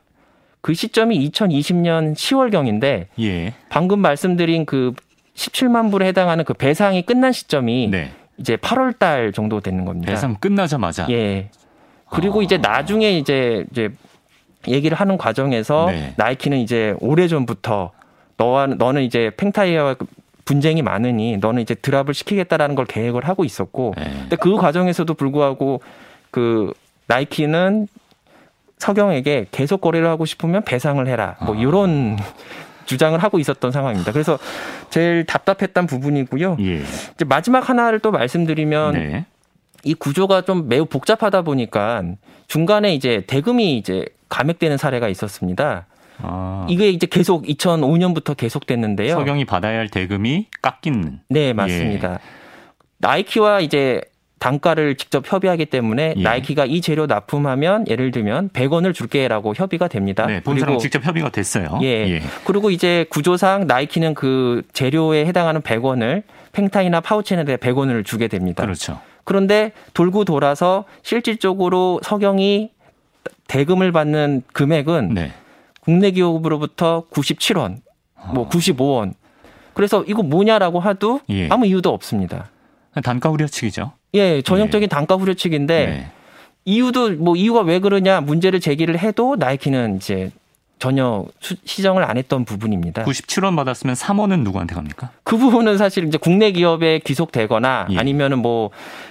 그 0.62 0.72
시점이 0.72 1.28
2020년 1.28 2.14
10월 2.14 2.51
경인데 2.51 3.09
예. 3.20 3.53
방금 3.68 3.99
말씀드린 3.99 4.64
그 4.64 4.95
17만 5.34 5.91
불에 5.91 6.07
해당하는 6.07 6.47
그 6.47 6.55
배상이 6.55 7.03
끝난 7.03 7.32
시점이 7.32 7.89
네. 7.89 8.12
이제 8.39 8.57
8월 8.57 8.99
달 8.99 9.32
정도 9.32 9.61
되는 9.61 9.84
겁니다. 9.84 10.11
배상 10.11 10.37
끝나자마자 10.37 11.07
예. 11.11 11.51
그리고 12.11 12.41
아. 12.41 12.43
이제 12.43 12.59
나중에 12.59 13.19
이제 13.19 13.65
이제 13.71 13.91
얘기를 14.69 14.97
하는 14.97 15.17
과정에서 15.17 15.87
네. 15.91 16.15
나이키는 16.17 16.59
이제 16.59 16.95
오래 17.01 17.29
전부터 17.29 17.93
너와 18.37 18.67
너는 18.67 19.03
이제 19.03 19.31
팽타이어와 19.37 19.97
분쟁이 20.45 20.83
많으니 20.83 21.37
너는 21.39 21.63
이제 21.63 21.75
드랍을 21.75 22.15
시키겠다라는 22.15 22.75
걸 22.75 22.87
계획을 22.87 23.29
하고 23.29 23.45
있었고 23.45 23.95
네. 23.97 24.05
근데 24.05 24.37
그 24.37 24.57
과정에서도 24.57 25.13
불구하고 25.15 25.81
그 26.31 26.73
나이키는 27.07 27.89
석영에게 28.79 29.47
계속 29.51 29.81
거래를 29.81 30.09
하고 30.09 30.27
싶으면 30.27 30.63
배상을 30.63 31.05
해라. 31.07 31.37
뭐 31.45 31.57
아. 31.57 31.59
이런 31.59 32.19
주장을 32.87 33.19
하고 33.19 33.41
있었던 33.41 33.73
상황입니다. 33.73 34.13
그래서 34.13 34.39
제일 34.91 35.25
답답했던 35.25 35.87
부분이고요. 35.87 36.59
예. 36.61 36.83
이제 37.15 37.25
마지막 37.25 37.69
하나를 37.69 37.99
또 37.99 38.13
말씀드리면 38.13 38.93
네. 38.93 39.27
이 39.85 39.95
구조가 39.95 40.43
좀 40.43 40.68
매우 40.68 40.87
복잡하다 40.87 41.43
보니까 41.43 42.03
중간에 42.47 42.95
이제 42.95 43.24
대금이 43.27 43.77
이제 43.77 44.05
감액되는 44.29 44.77
사례가 44.77 45.09
있었습니다. 45.09 45.87
아. 46.18 46.66
이게 46.68 46.89
이제 46.91 47.07
계속 47.07 47.45
2005년부터 47.45 48.37
계속됐는데요. 48.37 49.14
석영이 49.14 49.45
받아야 49.45 49.79
할 49.79 49.89
대금이 49.89 50.47
깎이는. 50.62 51.20
네, 51.29 51.53
맞습니다. 51.53 52.18
나이키와 52.99 53.61
이제 53.61 54.01
단가를 54.39 54.97
직접 54.97 55.31
협의하기 55.31 55.66
때문에 55.66 56.14
예. 56.16 56.22
나이키가 56.22 56.66
이 56.66 56.81
재료 56.81 57.07
납품하면 57.07 57.87
예를 57.89 58.11
들면 58.11 58.51
100원을 58.51 58.95
줄게라고 58.95 59.55
협의가 59.55 59.89
됩니다. 59.89 60.27
네, 60.27 60.41
본사랑 60.41 60.79
직접 60.79 61.05
협의가 61.05 61.31
됐어요. 61.31 61.79
예. 61.83 62.20
그리고 62.45 62.70
이제 62.70 63.07
구조상 63.09 63.66
나이키는 63.66 64.14
그 64.14 64.62
재료에 64.72 65.24
해당하는 65.24 65.62
100원을 65.62 66.22
팽타이나 66.53 67.01
파우치에 67.01 67.45
대해 67.45 67.57
100원을 67.57 68.05
주게 68.05 68.29
됩니다. 68.29 68.62
그렇죠. 68.62 69.01
그런데 69.27 69.72
돌고 69.93 70.24
돌아서 70.24 70.85
실질적으로 71.03 72.01
석영이 72.03 72.70
대금을 73.49 73.91
받는 73.91 74.45
금액은 74.53 75.14
네. 75.14 75.33
국내 75.81 76.12
기업으로부터 76.12 77.05
97원, 77.11 77.81
뭐 78.33 78.49
95원. 78.49 79.14
그래서 79.74 80.05
이거 80.07 80.22
뭐냐라고 80.22 80.79
하도 80.81 81.16
아. 81.16 81.33
예. 81.33 81.49
아무 81.51 81.66
이유도 81.66 81.93
없습니다. 81.93 82.51
단가 83.03 83.29
우려치기죠. 83.29 83.93
예, 84.14 84.43
전형적인 84.43 84.89
단가 84.89 85.16
후려치기인데 85.16 85.87
네. 85.87 86.11
이유도 86.64 87.11
뭐 87.16 87.35
이유가 87.37 87.61
왜 87.61 87.81
그러냐 87.81 88.20
문제를 88.20 88.61
제기를 88.61 88.99
해도 88.99 89.35
나이키는 89.37 89.97
이제 89.97 90.31
전혀 90.79 91.24
수- 91.41 91.57
시정을 91.64 92.05
안 92.05 92.16
했던 92.18 92.45
부분입니다. 92.45 93.05
97원 93.05 93.57
받았으면 93.57 93.95
3원은 93.95 94.41
누구한테 94.41 94.74
갑니까? 94.74 95.11
그 95.24 95.37
부분은 95.37 95.79
사실 95.79 96.07
이제 96.07 96.18
국내 96.18 96.53
기업에 96.53 96.99
귀속되거나 96.99 97.87
예. 97.91 97.99
아니면은 97.99 98.39
뭐 98.41 98.70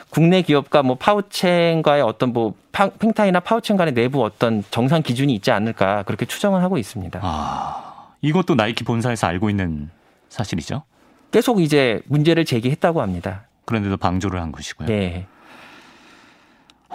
국내 0.10 0.42
기업과 0.44 0.84
뭐 0.84 0.96
파우첸과의 0.96 2.02
어떤 2.04 2.34
뭐 2.34 2.54
파- 2.72 2.90
팽타이나 2.90 3.40
파우첸 3.40 3.78
간의 3.78 3.94
내부 3.94 4.24
어떤 4.24 4.64
정상 4.70 5.02
기준이 5.02 5.34
있지 5.36 5.52
않을까 5.52 6.04
그렇게 6.04 6.26
추정을 6.26 6.62
하고 6.62 6.78
있습니다. 6.78 7.20
아, 7.24 8.06
이것도 8.22 8.56
나이키 8.56 8.84
본사에서 8.84 9.28
알고 9.28 9.50
있는 9.50 9.90
사실이죠. 10.30 10.84
계속 11.32 11.62
이제 11.62 12.02
문제를 12.06 12.46
제기했다고 12.46 13.02
합니다. 13.02 13.44
그런데도 13.66 13.98
방조를 13.98 14.40
한 14.40 14.52
것이고요. 14.52 14.88
네. 14.88 15.26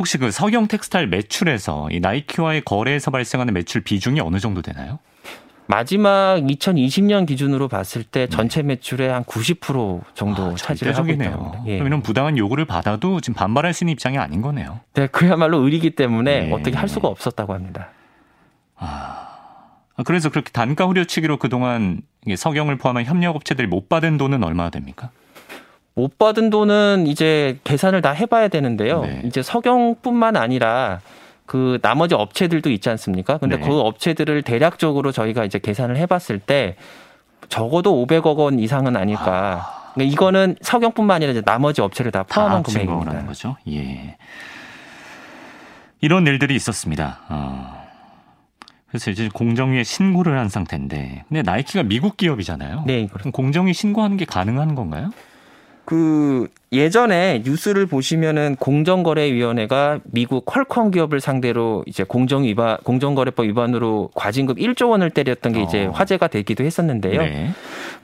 혹시 0.00 0.16
그 0.16 0.30
석영 0.30 0.66
텍스타일 0.66 1.08
매출에서 1.08 1.88
이 1.92 2.00
나이키와의 2.00 2.62
거래에서 2.62 3.10
발생하는 3.10 3.52
매출 3.52 3.82
비중이 3.82 4.18
어느 4.20 4.38
정도 4.38 4.62
되나요? 4.62 4.98
마지막 5.66 6.40
2020년 6.40 7.26
기준으로 7.26 7.68
봤을 7.68 8.02
때 8.02 8.26
전체 8.26 8.62
매출의 8.62 9.10
한 9.10 9.24
90% 9.24 10.00
정도 10.14 10.42
아, 10.44 10.54
차지를 10.54 10.96
하고. 10.96 11.02
합니다. 11.02 11.62
예. 11.68 11.76
이런 11.76 12.00
부당한 12.00 12.38
요구를 12.38 12.64
받아도 12.64 13.20
지금 13.20 13.34
반발할 13.34 13.74
수 13.74 13.84
있는 13.84 13.92
입장이 13.92 14.16
아닌 14.16 14.40
거네요. 14.40 14.80
네, 14.94 15.06
그야말로 15.06 15.58
의리기 15.58 15.90
때문에 15.90 16.48
예. 16.48 16.50
어떻게 16.50 16.76
할 16.78 16.88
수가 16.88 17.06
없었다고 17.06 17.52
합니다. 17.52 17.90
아, 18.76 19.28
그래서 20.06 20.30
그렇게 20.30 20.50
단가 20.50 20.86
후려치기로 20.86 21.36
그동안 21.36 22.00
석영을 22.34 22.78
포함한 22.78 23.04
협력업체들이 23.04 23.68
못 23.68 23.90
받은 23.90 24.16
돈은 24.16 24.42
얼마나 24.42 24.70
됩니까? 24.70 25.10
못 25.94 26.18
받은 26.18 26.50
돈은 26.50 27.06
이제 27.06 27.58
계산을 27.64 28.02
다 28.02 28.10
해봐야 28.12 28.48
되는데요. 28.48 29.02
네. 29.02 29.22
이제 29.24 29.42
석영뿐만 29.42 30.36
아니라 30.36 31.00
그 31.46 31.78
나머지 31.82 32.14
업체들도 32.14 32.70
있지 32.70 32.88
않습니까? 32.90 33.38
근데 33.38 33.56
네. 33.56 33.66
그 33.66 33.78
업체들을 33.80 34.42
대략적으로 34.42 35.12
저희가 35.12 35.44
이제 35.44 35.58
계산을 35.58 35.96
해봤을 35.96 36.38
때 36.38 36.76
적어도 37.48 38.06
500억 38.06 38.36
원 38.36 38.58
이상은 38.60 38.96
아닐까. 38.96 39.90
그러니까 39.94 40.12
이거는 40.12 40.56
석영뿐만 40.62 41.16
아니라 41.16 41.32
이제 41.32 41.40
나머지 41.40 41.80
업체를 41.80 42.12
다다 42.12 42.32
포함한 42.32 42.62
거라는 42.62 42.86
금액입니다. 42.86 43.26
거죠. 43.26 43.56
예. 43.68 44.16
이런 46.00 46.26
일들이 46.26 46.54
있었습니다. 46.54 47.18
어. 47.28 47.80
그래서 48.88 49.10
이제 49.10 49.28
공정위에 49.32 49.84
신고를 49.84 50.38
한 50.38 50.48
상태인데, 50.48 51.24
근데 51.28 51.42
나이키가 51.42 51.84
미국 51.84 52.16
기업이잖아요. 52.16 52.84
네, 52.86 53.06
그렇습니다. 53.06 53.36
공정위 53.36 53.72
신고하는 53.72 54.16
게 54.16 54.24
가능한 54.24 54.74
건가요? 54.74 55.10
그 55.90 56.46
예전에 56.70 57.42
뉴스를 57.44 57.86
보시면은 57.86 58.54
공정거래위원회가 58.60 59.98
미국 60.04 60.44
퀄컴 60.44 60.92
기업을 60.92 61.20
상대로 61.20 61.82
이제 61.84 62.04
공정 62.04 62.44
위반 62.44 62.76
공정거래법 62.84 63.46
위반으로 63.46 64.10
과징금 64.14 64.54
1조 64.54 64.90
원을 64.90 65.10
때렸던 65.10 65.52
게 65.52 65.62
이제 65.62 65.86
어. 65.86 65.90
화제가 65.90 66.28
되기도 66.28 66.62
했었는데요. 66.62 67.22
네. 67.22 67.50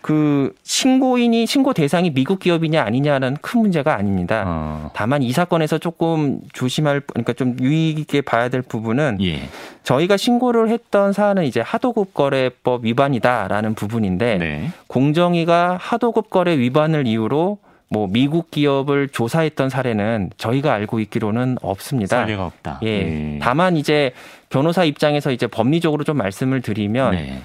그 0.00 0.52
신고인이 0.64 1.46
신고 1.46 1.72
대상이 1.72 2.12
미국 2.12 2.40
기업이냐 2.40 2.82
아니냐는 2.82 3.36
큰 3.40 3.60
문제가 3.60 3.94
아닙니다. 3.94 4.42
어. 4.48 4.90
다만 4.92 5.22
이 5.22 5.30
사건에서 5.30 5.78
조금 5.78 6.40
조심할 6.52 7.02
그러니까 7.02 7.34
좀 7.34 7.56
유의 7.60 7.94
깊게 7.94 8.22
봐야 8.22 8.48
될 8.48 8.62
부분은 8.62 9.18
예. 9.22 9.48
저희가 9.84 10.16
신고를 10.16 10.70
했던 10.70 11.12
사안은 11.12 11.44
이제 11.44 11.60
하도급 11.60 12.14
거래법 12.14 12.84
위반이다라는 12.84 13.74
부분인데 13.74 14.38
네. 14.38 14.70
공정위가 14.88 15.78
하도급 15.80 16.30
거래 16.30 16.58
위반을 16.58 17.06
이유로 17.06 17.58
뭐 17.88 18.08
미국 18.08 18.50
기업을 18.50 19.08
조사했던 19.08 19.68
사례는 19.68 20.30
저희가 20.36 20.72
알고 20.72 21.00
있기로는 21.00 21.58
없습니다. 21.62 22.18
사례가 22.18 22.46
없다. 22.46 22.80
예. 22.82 23.38
다만 23.40 23.76
이제 23.76 24.12
변호사 24.48 24.84
입장에서 24.84 25.30
이제 25.30 25.46
법리적으로 25.46 26.02
좀 26.04 26.16
말씀을 26.16 26.62
드리면 26.62 27.12
네. 27.12 27.40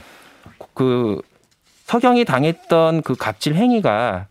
그 0.73 1.21
석영이 1.85 2.25
당했던 2.25 3.01
그 3.03 3.15
갑질 3.15 3.55
행위가 3.55 4.27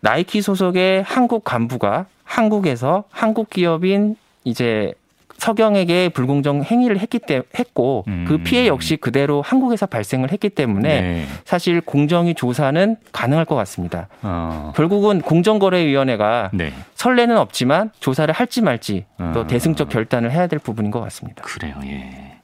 나이키 0.00 0.42
소속의 0.42 1.02
한국 1.04 1.44
간부가 1.44 2.06
한국에서 2.24 3.04
한국 3.10 3.50
기업인 3.50 4.16
이제 4.44 4.92
석영에게 5.38 6.10
불공정 6.10 6.62
행위를 6.62 6.98
했기 6.98 7.18
때 7.18 7.42
했고 7.58 8.04
음. 8.08 8.24
그 8.28 8.38
피해 8.38 8.66
역시 8.66 8.96
그대로 8.96 9.42
한국에서 9.42 9.86
발생을 9.86 10.30
했기 10.32 10.48
때문에 10.48 11.00
네. 11.00 11.26
사실 11.44 11.80
공정위 11.80 12.34
조사는 12.34 12.96
가능할 13.12 13.44
것 13.44 13.54
같습니다. 13.56 14.08
어. 14.22 14.72
결국은 14.76 15.20
공정거래위원회가 15.20 16.50
네. 16.52 16.72
선례는 16.94 17.36
없지만 17.38 17.90
조사를 18.00 18.32
할지 18.32 18.60
말지 18.62 19.06
또 19.34 19.40
어. 19.40 19.46
대승적 19.46 19.88
결단을 19.88 20.30
해야 20.30 20.46
될 20.46 20.58
부분인 20.58 20.90
것 20.90 21.00
같습니다. 21.00 21.42
그래요. 21.42 21.74
예. 21.84 22.36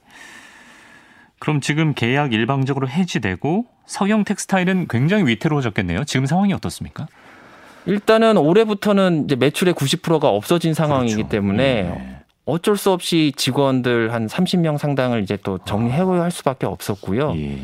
그럼 1.39 1.61
지금 1.61 1.93
계약 1.93 2.33
일방적으로 2.33 2.89
해지되고 2.89 3.65
석영 3.85 4.25
텍스타일은 4.25 4.87
굉장히 4.89 5.25
위태로워졌겠네요. 5.25 6.03
지금 6.03 6.25
상황이 6.25 6.53
어떻습니까? 6.53 7.07
일단은 7.85 8.37
올해부터는 8.37 9.23
이제 9.25 9.35
매출의 9.35 9.73
90%가 9.73 10.27
없어진 10.27 10.73
상황이기 10.73 11.15
그렇죠. 11.15 11.29
때문에 11.29 11.63
예. 11.63 12.18
어쩔 12.49 12.77
수 12.77 12.91
없이 12.91 13.31
직원들 13.35 14.13
한 14.13 14.27
30명 14.27 14.77
상당을 14.77 15.21
이제 15.23 15.37
또 15.43 15.59
정리해야 15.59 16.05
할 16.05 16.31
수밖에 16.31 16.65
없었고요. 16.65 17.33
예. 17.35 17.57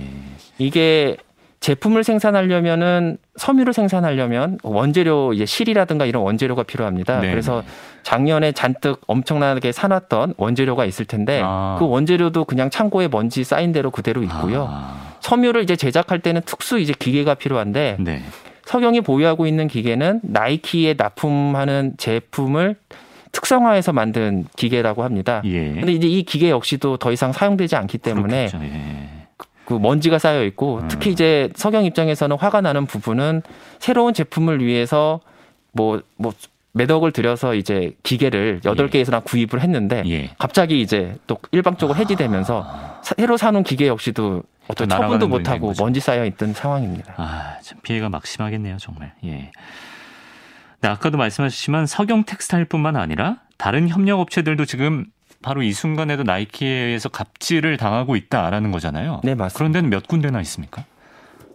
이게 0.57 1.17
제품을 1.59 2.03
생산하려면은 2.03 3.17
섬유를 3.37 3.73
생산하려면 3.73 4.59
원재료 4.61 5.33
이제 5.33 5.47
실이라든가 5.47 6.05
이런 6.05 6.21
원재료가 6.21 6.61
필요합니다. 6.63 7.21
네. 7.21 7.31
그래서 7.31 7.63
작년에 8.03 8.51
잔뜩 8.51 9.01
엄청나게 9.07 9.71
사놨던 9.71 10.35
원재료가 10.37 10.85
있을 10.85 11.05
텐데 11.05 11.41
아. 11.43 11.77
그 11.79 11.87
원재료도 11.87 12.45
그냥 12.45 12.69
창고에 12.69 13.07
먼지 13.07 13.43
쌓인 13.43 13.71
대로 13.71 13.89
그대로 13.89 14.21
있고요. 14.21 14.67
아, 14.69 15.15
섬유를 15.21 15.63
이제 15.63 15.75
제작할 15.75 16.19
때는 16.19 16.41
특수 16.45 16.77
이제 16.77 16.93
기계가 16.97 17.33
필요한데 17.33 17.97
네. 17.99 18.21
석영이 18.65 19.01
보유하고 19.01 19.47
있는 19.47 19.67
기계는 19.67 20.21
나이키에 20.23 20.95
납품하는 20.97 21.93
제품을 21.97 22.75
특성화해서 23.39 23.91
만든 23.91 24.45
기계라고 24.55 25.03
합니다. 25.03 25.41
예. 25.43 25.71
근데 25.73 25.91
이제 25.91 26.07
이 26.07 26.23
기계 26.23 26.49
역시도 26.49 26.95
더 26.97 27.11
이상 27.11 27.33
사용되지 27.33 27.75
않기 27.75 27.97
때문에. 27.97 28.47
예. 28.61 29.09
그 29.65 29.73
먼지가 29.73 30.19
쌓여 30.19 30.43
있고 30.45 30.77
음. 30.77 30.87
특히 30.87 31.11
이제 31.11 31.49
석영 31.55 31.85
입장에서는 31.85 32.37
화가 32.37 32.61
나는 32.61 32.85
부분은 32.85 33.41
새로운 33.79 34.13
제품을 34.13 34.63
위해서 34.63 35.19
뭐뭐 35.73 36.33
매덕을 36.73 37.11
들여서 37.11 37.55
이제 37.55 37.93
기계를 38.03 38.61
여덟 38.65 38.89
개에서나 38.89 39.21
구입을 39.21 39.61
했는데 39.61 40.03
예. 40.07 40.29
갑자기 40.37 40.81
이제 40.81 41.15
또 41.27 41.37
일방적으로 41.51 41.97
해지되면서 41.97 42.63
사- 43.01 43.15
새로 43.17 43.37
사놓은 43.37 43.63
기계 43.63 43.87
역시도 43.87 44.43
어떤 44.67 44.87
처분도 44.89 45.27
못하고. 45.27 45.73
먼지 45.79 45.99
쌓여 45.99 46.25
있던 46.25 46.53
상황입니다. 46.53 47.13
아, 47.17 47.57
참 47.61 47.77
피해가 47.83 48.09
막심하겠네요, 48.09 48.77
정말. 48.77 49.13
예. 49.25 49.51
네, 50.85 50.89
아까도 50.91 51.17
말씀하셨지만 51.17 51.87
석영 51.87 52.25
텍스타일뿐만 52.25 52.95
아니라 52.95 53.37
다른 53.57 53.89
협력 53.89 54.19
업체들도 54.19 54.65
지금 54.65 55.05
바로 55.41 55.63
이 55.63 55.71
순간에도 55.73 56.21
나이키에 56.21 56.69
의해서 56.69 57.09
갑질을 57.09 57.77
당하고 57.77 58.15
있다라는 58.15 58.69
거잖아요. 58.71 59.21
네 59.23 59.33
맞습니다. 59.33 59.57
그런 59.57 59.71
데는 59.71 59.89
몇 59.89 60.07
군데나 60.07 60.41
있습니까? 60.41 60.83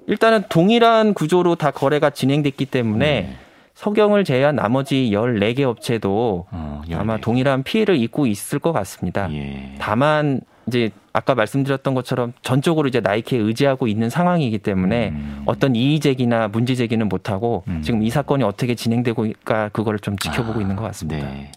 일단은 0.09 0.43
동일한 0.49 1.14
구조로 1.14 1.55
다 1.55 1.70
거래가 1.70 2.11
진행됐기 2.11 2.66
때문에 2.66 3.07
네. 3.07 3.37
석영을 3.74 4.24
제외한 4.24 4.57
나머지 4.57 5.11
14개 5.12 5.62
업체도 5.62 6.49
어, 6.51 6.83
아마 6.95 7.18
14개. 7.18 7.20
동일한 7.20 7.62
피해를 7.62 7.97
입고 7.99 8.26
있을 8.26 8.59
것 8.59 8.72
같습니다. 8.72 9.33
예. 9.33 9.76
다만 9.78 10.41
이제 10.66 10.91
아까 11.12 11.34
말씀드렸던 11.34 11.94
것처럼 11.94 12.32
전적으로 12.42 12.88
이제 12.88 13.00
나이키에 13.00 13.38
의지하고 13.38 13.88
있는 13.88 14.11
상황이기 14.11 14.58
때문에 14.58 15.08
음. 15.08 15.42
어떤 15.46 15.74
이의 15.74 15.98
제기나 15.98 16.48
문제 16.48 16.74
제기는 16.74 17.08
못 17.08 17.30
하고 17.30 17.64
음. 17.68 17.82
지금 17.82 18.02
이 18.02 18.11
사건이 18.11 18.44
어떻게 18.44 18.74
진행되고가 18.74 19.70
그거를 19.70 19.98
좀 19.98 20.16
지켜보고 20.18 20.61
아, 20.61 20.62
있는 20.62 20.76
것 20.76 20.82
같습니다. 20.84 21.26
네. 21.26 21.50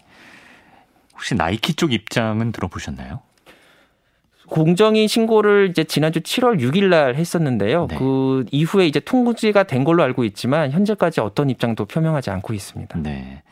혹시 1.12 1.34
나이키 1.36 1.74
쪽 1.74 1.92
입장은 1.92 2.52
들어보셨나요? 2.52 3.20
공정위 4.48 5.08
신고를 5.08 5.68
이제 5.70 5.84
지난주 5.84 6.20
7월 6.20 6.60
6일 6.60 6.88
날 6.88 7.14
했었는데요. 7.14 7.86
네. 7.88 7.96
그 7.96 8.44
이후에 8.50 8.86
이제 8.86 9.00
통지가 9.00 9.62
된 9.62 9.84
걸로 9.84 10.02
알고 10.02 10.24
있지만 10.24 10.70
현재까지 10.70 11.20
어떤 11.20 11.48
입장도 11.48 11.86
표명하지 11.86 12.30
않고 12.30 12.52
있습니다. 12.52 12.98
네. 12.98 13.42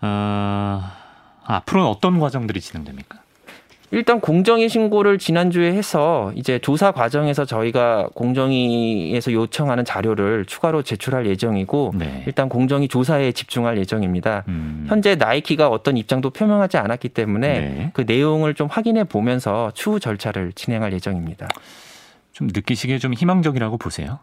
어, 0.00 0.82
앞으로는 1.44 1.88
어떤 1.88 2.20
과정들이 2.20 2.60
진행됩니까? 2.60 3.23
일단 3.94 4.20
공정위 4.20 4.68
신고를 4.68 5.18
지난주에 5.18 5.72
해서 5.72 6.32
이제 6.34 6.58
조사 6.58 6.90
과정에서 6.90 7.44
저희가 7.44 8.08
공정위에서 8.14 9.32
요청하는 9.32 9.84
자료를 9.84 10.46
추가로 10.46 10.82
제출할 10.82 11.26
예정이고 11.26 11.92
네. 11.94 12.24
일단 12.26 12.48
공정위 12.48 12.88
조사에 12.88 13.30
집중할 13.30 13.78
예정입니다. 13.78 14.42
음. 14.48 14.86
현재 14.88 15.14
나이키가 15.14 15.68
어떤 15.68 15.96
입장도 15.96 16.30
표명하지 16.30 16.76
않았기 16.76 17.10
때문에 17.10 17.60
네. 17.60 17.90
그 17.94 18.02
내용을 18.04 18.54
좀 18.54 18.66
확인해 18.68 19.04
보면서 19.04 19.70
추후 19.74 20.00
절차를 20.00 20.52
진행할 20.54 20.92
예정입니다. 20.92 21.46
좀 22.32 22.48
느끼시기에 22.52 22.98
좀 22.98 23.14
희망적이라고 23.14 23.78
보세요. 23.78 24.18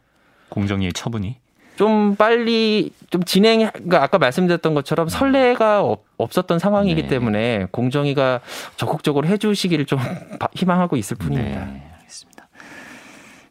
공정위의 0.49 0.91
처분이. 0.91 1.37
좀 1.81 2.15
빨리 2.15 2.91
좀 3.09 3.23
진행, 3.23 3.67
그러니까 3.73 4.03
아까 4.03 4.19
말씀드렸던 4.19 4.75
것처럼 4.75 5.09
선례가 5.09 5.81
없, 5.81 6.03
없었던 6.17 6.59
상황이기 6.59 7.01
네. 7.01 7.07
때문에 7.07 7.65
공정위가 7.71 8.41
적극적으로 8.77 9.27
해주시기를 9.27 9.87
좀 9.87 9.97
바- 10.39 10.47
희망하고 10.53 10.95
있을 10.95 11.17
뿐입니다. 11.17 11.65
네, 11.65 11.81
알겠습니다. 12.01 12.47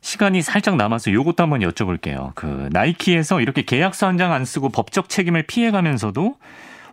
시간이 0.01 0.43
살짝 0.43 0.77
남아서 0.77 1.11
요것도 1.13 1.43
한번 1.43 1.59
여쭤볼게요. 1.63 2.31
그 2.37 2.69
나이키에서 2.71 3.41
이렇게 3.41 3.63
계약서 3.63 4.07
한 4.07 4.17
장 4.17 4.31
안 4.33 4.45
쓰고 4.45 4.69
법적 4.69 5.09
책임을 5.09 5.43
피해가면서도 5.49 6.37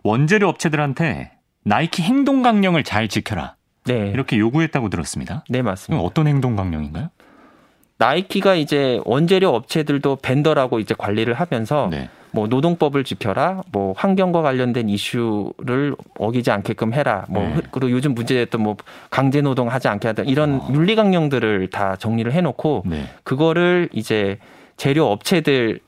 원재료 0.02 0.48
업체들한테 0.48 1.30
나이키 1.62 2.02
행동 2.02 2.42
강령을 2.42 2.82
잘 2.82 3.06
지켜라 3.06 3.54
네, 3.84 4.08
이렇게 4.12 4.38
요구했다고 4.38 4.88
들었습니다. 4.88 5.44
네 5.48 5.62
맞습니다. 5.62 6.02
어떤 6.04 6.26
행동 6.26 6.56
강령인가요? 6.56 7.10
나이키가 7.98 8.54
이제 8.54 9.00
원재료 9.04 9.50
업체들도 9.50 10.16
벤더라고 10.16 10.78
이제 10.78 10.94
관리를 10.96 11.34
하면서 11.34 11.88
네. 11.90 12.08
뭐 12.30 12.46
노동법을 12.46 13.04
지켜라, 13.04 13.62
뭐 13.72 13.94
환경과 13.96 14.42
관련된 14.42 14.88
이슈를 14.88 15.96
어기지 16.18 16.50
않게끔 16.50 16.92
해라, 16.92 17.24
뭐 17.28 17.42
네. 17.42 17.56
그리고 17.70 17.90
요즘 17.90 18.14
문제됐던 18.14 18.60
뭐 18.60 18.76
강제 19.10 19.40
노동하지 19.40 19.88
않게 19.88 20.08
하다 20.08 20.22
이런 20.24 20.60
어. 20.60 20.68
윤리 20.72 20.94
강령들을 20.94 21.70
다 21.70 21.96
정리를 21.96 22.30
해놓고 22.30 22.84
네. 22.86 23.06
그거를 23.24 23.88
이제 23.92 24.38
재료 24.76 25.06
업체들 25.10 25.80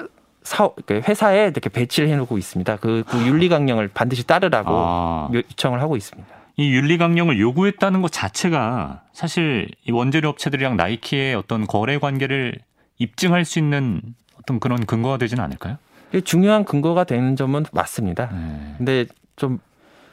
사그 0.43 1.03
회사에 1.07 1.49
이렇게 1.49 1.69
배치를 1.69 2.09
해놓고 2.09 2.39
있습니다. 2.39 2.77
그, 2.77 3.05
그 3.07 3.19
윤리 3.27 3.49
강령을 3.49 3.89
반드시 3.93 4.27
따르라고 4.27 4.71
아, 4.73 5.29
요청을 5.33 5.81
하고 5.81 5.97
있습니다. 5.97 6.40
이 6.61 6.75
윤리 6.75 6.99
강령을 6.99 7.41
요구했다는 7.41 8.03
것 8.03 8.13
자체가 8.13 9.01
사실 9.15 9.67
이 9.89 9.93
원재료 9.93 10.29
업체들이랑 10.29 10.77
나이키의 10.77 11.35
어떤 11.35 11.67
거래 11.67 11.97
관계를 11.97 12.53
입증할 12.99 13.47
수 13.47 13.59
있는 13.59 14.03
어떤 14.39 14.61
그런 14.61 14.85
근거가 14.85 15.17
되지는 15.17 15.43
않을까요? 15.43 15.79
중요한 16.23 16.67
근거가 16.67 17.05
되는 17.05 17.35
점은 17.35 17.65
맞습니다. 17.73 18.29
네. 18.31 18.75
근데 18.77 19.07
좀 19.37 19.59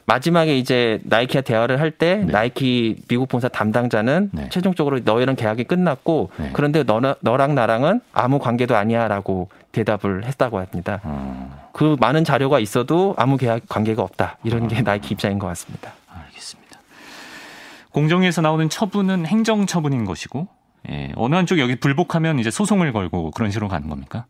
마지막에 0.06 0.56
이제 0.56 1.00
나이키와 1.04 1.42
대화를 1.42 1.80
할때 1.80 2.16
네. 2.16 2.32
나이키 2.32 2.96
미국 3.08 3.28
본사 3.28 3.48
담당자는 3.48 4.30
네. 4.32 4.48
최종적으로 4.48 5.00
너희랑 5.04 5.36
계약이 5.36 5.64
끝났고 5.64 6.30
네. 6.38 6.48
그런데 6.54 6.82
너, 6.82 7.14
너랑 7.20 7.56
나랑은 7.56 8.00
아무 8.14 8.38
관계도 8.38 8.74
아니야라고 8.74 9.50
대답을 9.72 10.24
했다고 10.24 10.60
합니다. 10.60 11.00
어, 11.02 11.68
그 11.72 11.96
많은 12.00 12.24
자료가 12.24 12.58
있어도 12.58 13.14
아무 13.18 13.36
계약 13.36 13.68
관계가 13.68 14.02
없다. 14.02 14.38
이런 14.44 14.64
아. 14.64 14.68
게 14.68 14.80
나이키 14.80 15.12
입장인 15.12 15.38
것 15.38 15.46
같습니다. 15.48 15.92
공정위에서 17.98 18.42
나오는 18.42 18.68
처분은 18.68 19.26
행정 19.26 19.66
처분인 19.66 20.04
것이고 20.04 20.46
예, 20.88 21.10
어느 21.16 21.34
한쪽 21.34 21.58
여기 21.58 21.74
불복하면 21.74 22.38
이제 22.38 22.48
소송을 22.48 22.92
걸고 22.92 23.32
그런 23.32 23.50
식으로 23.50 23.66
가는 23.66 23.88
겁니까? 23.88 24.26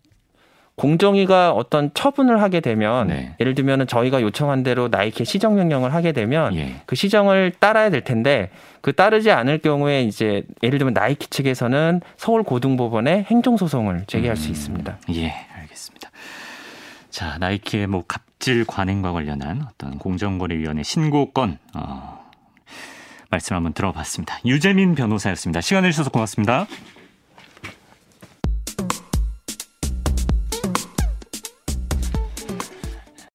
공정위가 0.77 1.53
어떤 1.53 1.93
처분을 1.93 2.41
하게 2.41 2.61
되면 2.61 3.09
네. 3.09 3.35
예를 3.41 3.55
들면 3.55 3.87
저희가 3.87 4.23
요청한 4.23 4.63
대로 4.63 4.89
나이키 4.89 5.27
시정 5.27 5.57
명령을 5.57 5.93
하게 5.93 6.13
되면 6.13 6.55
예. 6.55 6.77
그 6.87 6.97
시정을 6.97 7.53
따라야 7.59 7.91
될 7.91 8.05
텐데 8.05 8.51
그 8.81 8.95
따르지 8.95 9.33
않을 9.33 9.59
경우에 9.59 10.03
이제 10.03 10.45
예를 10.63 10.79
들면 10.79 10.95
나이키 10.95 11.29
측에서는 11.29 12.01
서울 12.17 12.45
고등법원에 12.45 13.27
행정 13.29 13.59
소송을 13.59 14.05
제기할 14.07 14.37
수 14.39 14.49
음, 14.49 14.53
있습니다. 14.53 14.99
예, 15.15 15.35
알겠습니다. 15.61 16.11
자, 17.11 17.37
나이키의 17.39 17.87
뭐 17.89 18.05
갑질 18.09 18.65
관행과 18.65 19.13
관련한 19.13 19.67
어떤 19.69 19.99
공정거래위원회 19.99 20.83
신고건 20.85 21.59
어, 21.75 22.18
말씀 23.31 23.57
한번 23.57 23.73
들어봤습니다. 23.73 24.39
유재민 24.45 24.95
변호사였습니다. 24.95 25.61
시간 25.61 25.83
내주셔서 25.83 26.11
고맙습니다. 26.11 26.67